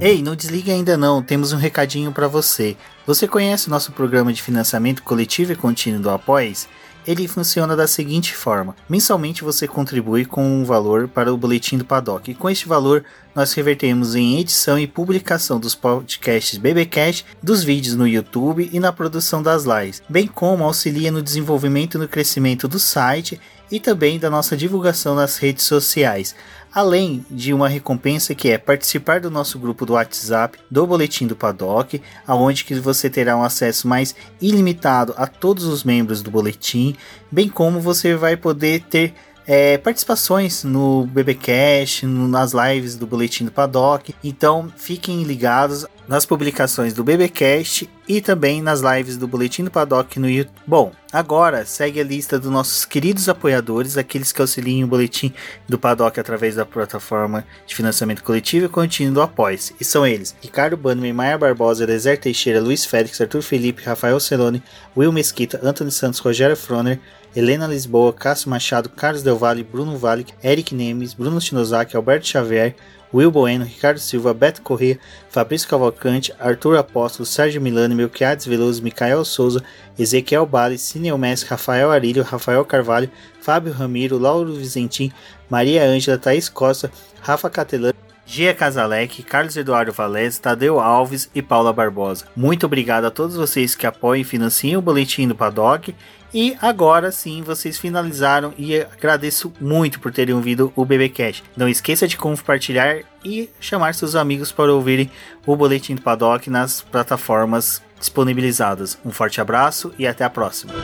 Ei, 0.00 0.20
não 0.22 0.34
desligue 0.34 0.72
ainda 0.72 0.96
não, 0.96 1.22
temos 1.22 1.52
um 1.52 1.56
recadinho 1.56 2.12
para 2.12 2.26
você. 2.26 2.76
Você 3.06 3.28
conhece 3.28 3.68
o 3.68 3.70
nosso 3.70 3.92
programa 3.92 4.32
de 4.32 4.42
financiamento 4.42 5.02
coletivo 5.02 5.52
e 5.52 5.56
contínuo 5.56 6.00
do 6.00 6.10
Apoies? 6.10 6.68
Ele 7.06 7.28
funciona 7.28 7.76
da 7.76 7.86
seguinte 7.86 8.34
forma: 8.34 8.74
mensalmente 8.88 9.44
você 9.44 9.68
contribui 9.68 10.24
com 10.24 10.44
um 10.44 10.64
valor 10.64 11.08
para 11.08 11.32
o 11.32 11.36
boletim 11.36 11.76
do 11.76 11.84
Paddock, 11.84 12.30
e 12.30 12.34
com 12.34 12.48
este 12.48 12.66
valor 12.66 13.04
nós 13.34 13.52
revertemos 13.52 14.14
em 14.14 14.40
edição 14.40 14.78
e 14.78 14.86
publicação 14.86 15.58
dos 15.58 15.74
podcasts 15.74 16.58
BBcast, 16.58 17.26
dos 17.42 17.64
vídeos 17.64 17.94
no 17.94 18.06
YouTube 18.06 18.70
e 18.72 18.80
na 18.80 18.92
produção 18.92 19.42
das 19.42 19.64
lives, 19.64 20.02
bem 20.08 20.26
como 20.26 20.64
auxilia 20.64 21.10
no 21.10 21.22
desenvolvimento 21.22 21.96
e 21.96 21.98
no 21.98 22.08
crescimento 22.08 22.68
do 22.68 22.78
site 22.78 23.40
e 23.70 23.80
também 23.80 24.18
da 24.18 24.30
nossa 24.30 24.56
divulgação 24.56 25.14
nas 25.14 25.36
redes 25.36 25.64
sociais 25.64 26.34
além 26.74 27.24
de 27.30 27.54
uma 27.54 27.68
recompensa 27.68 28.34
que 28.34 28.50
é 28.50 28.58
participar 28.58 29.20
do 29.20 29.30
nosso 29.30 29.58
grupo 29.58 29.86
do 29.86 29.92
WhatsApp 29.92 30.58
do 30.70 30.86
Boletim 30.86 31.26
do 31.26 31.36
Paddock, 31.36 32.02
aonde 32.26 32.64
que 32.64 32.74
você 32.74 33.08
terá 33.08 33.36
um 33.36 33.44
acesso 33.44 33.86
mais 33.86 34.14
ilimitado 34.40 35.14
a 35.16 35.26
todos 35.26 35.64
os 35.64 35.84
membros 35.84 36.20
do 36.20 36.30
boletim, 36.30 36.96
bem 37.30 37.48
como 37.48 37.80
você 37.80 38.16
vai 38.16 38.36
poder 38.36 38.82
ter 38.82 39.14
é, 39.46 39.78
participações 39.78 40.64
no 40.64 41.06
BBcast, 41.06 42.06
nas 42.06 42.52
lives 42.52 42.96
do 42.96 43.06
Boletim 43.06 43.44
do 43.44 43.52
Paddock. 43.52 44.14
Então 44.24 44.72
fiquem 44.76 45.22
ligados 45.22 45.86
nas 46.06 46.26
publicações 46.26 46.92
do 46.92 47.02
BBcast 47.02 47.88
e 48.06 48.20
também 48.20 48.60
nas 48.60 48.80
lives 48.80 49.16
do 49.16 49.26
Boletim 49.26 49.64
do 49.64 49.70
Paddock 49.70 50.18
no 50.20 50.28
YouTube. 50.28 50.54
Bom, 50.66 50.92
agora 51.12 51.64
segue 51.64 52.00
a 52.00 52.04
lista 52.04 52.38
dos 52.38 52.50
nossos 52.50 52.84
queridos 52.84 53.28
apoiadores, 53.28 53.96
aqueles 53.96 54.32
que 54.32 54.40
auxiliam 54.40 54.84
o 54.84 54.88
Boletim 54.88 55.32
do 55.68 55.78
Paddock 55.78 56.18
através 56.20 56.54
da 56.54 56.66
plataforma 56.66 57.44
de 57.66 57.74
financiamento 57.74 58.22
coletivo 58.22 58.66
e 58.66 58.68
contínuo 58.68 59.14
do 59.14 59.22
Apoies. 59.22 59.72
E 59.80 59.84
são 59.84 60.06
eles: 60.06 60.34
Ricardo 60.42 60.76
Bannerman, 60.76 61.12
Maia 61.12 61.38
Barbosa, 61.38 61.86
Deser 61.86 62.18
Teixeira, 62.18 62.60
Luiz 62.60 62.84
Félix, 62.84 63.20
Arthur 63.20 63.42
Felipe, 63.42 63.82
Rafael 63.82 64.20
Celone, 64.20 64.62
Will 64.96 65.12
Mesquita, 65.12 65.60
Anthony 65.62 65.90
Santos, 65.90 66.20
Rogério 66.20 66.56
Froner, 66.56 67.00
Helena 67.34 67.66
Lisboa, 67.66 68.12
Cássio 68.12 68.48
Machado, 68.48 68.88
Carlos 68.88 69.22
Del 69.22 69.36
Valle, 69.36 69.64
Bruno 69.64 69.98
Vale, 69.98 70.26
Eric 70.42 70.74
Nemes, 70.74 71.14
Bruno 71.14 71.40
Shinozaki, 71.40 71.96
Alberto 71.96 72.26
Xavier, 72.26 72.76
Will 73.14 73.30
Bueno, 73.30 73.64
Ricardo 73.64 74.00
Silva, 74.00 74.34
Beto 74.34 74.60
Corrêa, 74.60 74.98
Fabrício 75.30 75.68
Cavalcante, 75.68 76.34
Arthur 76.40 76.76
Apóstolo, 76.76 77.24
Sérgio 77.24 77.62
Milani, 77.62 77.94
Melquiades 77.94 78.44
Veloso, 78.44 78.82
Micael 78.82 79.24
Souza, 79.24 79.62
Ezequiel 79.96 80.44
Bale, 80.44 80.76
Cineu 80.76 81.16
Messi, 81.16 81.46
Rafael 81.46 81.92
Arilho, 81.92 82.24
Rafael 82.24 82.64
Carvalho, 82.64 83.08
Fábio 83.40 83.72
Ramiro, 83.72 84.18
Lauro 84.18 84.52
Vizentim, 84.54 85.12
Maria 85.48 85.84
Ângela, 85.84 86.18
Thaís 86.18 86.48
Costa, 86.48 86.90
Rafa 87.20 87.48
Catelã, 87.48 87.92
Gia 88.26 88.52
Casalec, 88.52 89.22
Carlos 89.22 89.56
Eduardo 89.56 89.92
Valese, 89.92 90.40
Tadeu 90.40 90.80
Alves 90.80 91.30
e 91.32 91.40
Paula 91.40 91.72
Barbosa. 91.72 92.26
Muito 92.34 92.66
obrigado 92.66 93.04
a 93.04 93.10
todos 93.12 93.36
vocês 93.36 93.76
que 93.76 93.86
apoiam 93.86 94.22
e 94.22 94.24
financiam 94.24 94.80
o 94.80 94.82
Boletim 94.82 95.28
do 95.28 95.36
Paddock 95.36 95.94
e 96.34 96.56
agora 96.60 97.12
sim 97.12 97.42
vocês 97.42 97.78
finalizaram 97.78 98.52
e 98.58 98.76
agradeço 98.76 99.52
muito 99.60 100.00
por 100.00 100.12
terem 100.12 100.34
ouvido 100.34 100.72
o 100.74 100.84
BBcast. 100.84 101.44
Não 101.56 101.68
esqueça 101.68 102.08
de 102.08 102.16
compartilhar 102.16 103.02
e 103.24 103.48
chamar 103.60 103.94
seus 103.94 104.16
amigos 104.16 104.50
para 104.50 104.72
ouvirem 104.72 105.08
o 105.46 105.54
Boletim 105.54 105.94
do 105.94 106.02
Paddock 106.02 106.50
nas 106.50 106.80
plataformas 106.80 107.80
disponibilizadas. 108.00 108.98
Um 109.04 109.12
forte 109.12 109.40
abraço 109.40 109.94
e 109.96 110.06
até 110.06 110.24
a 110.24 110.30
próxima. 110.30 110.74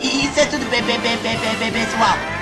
Isso 0.00 0.40
é 0.40 0.46
tudo, 0.46 0.64
pessoal. 1.72 2.35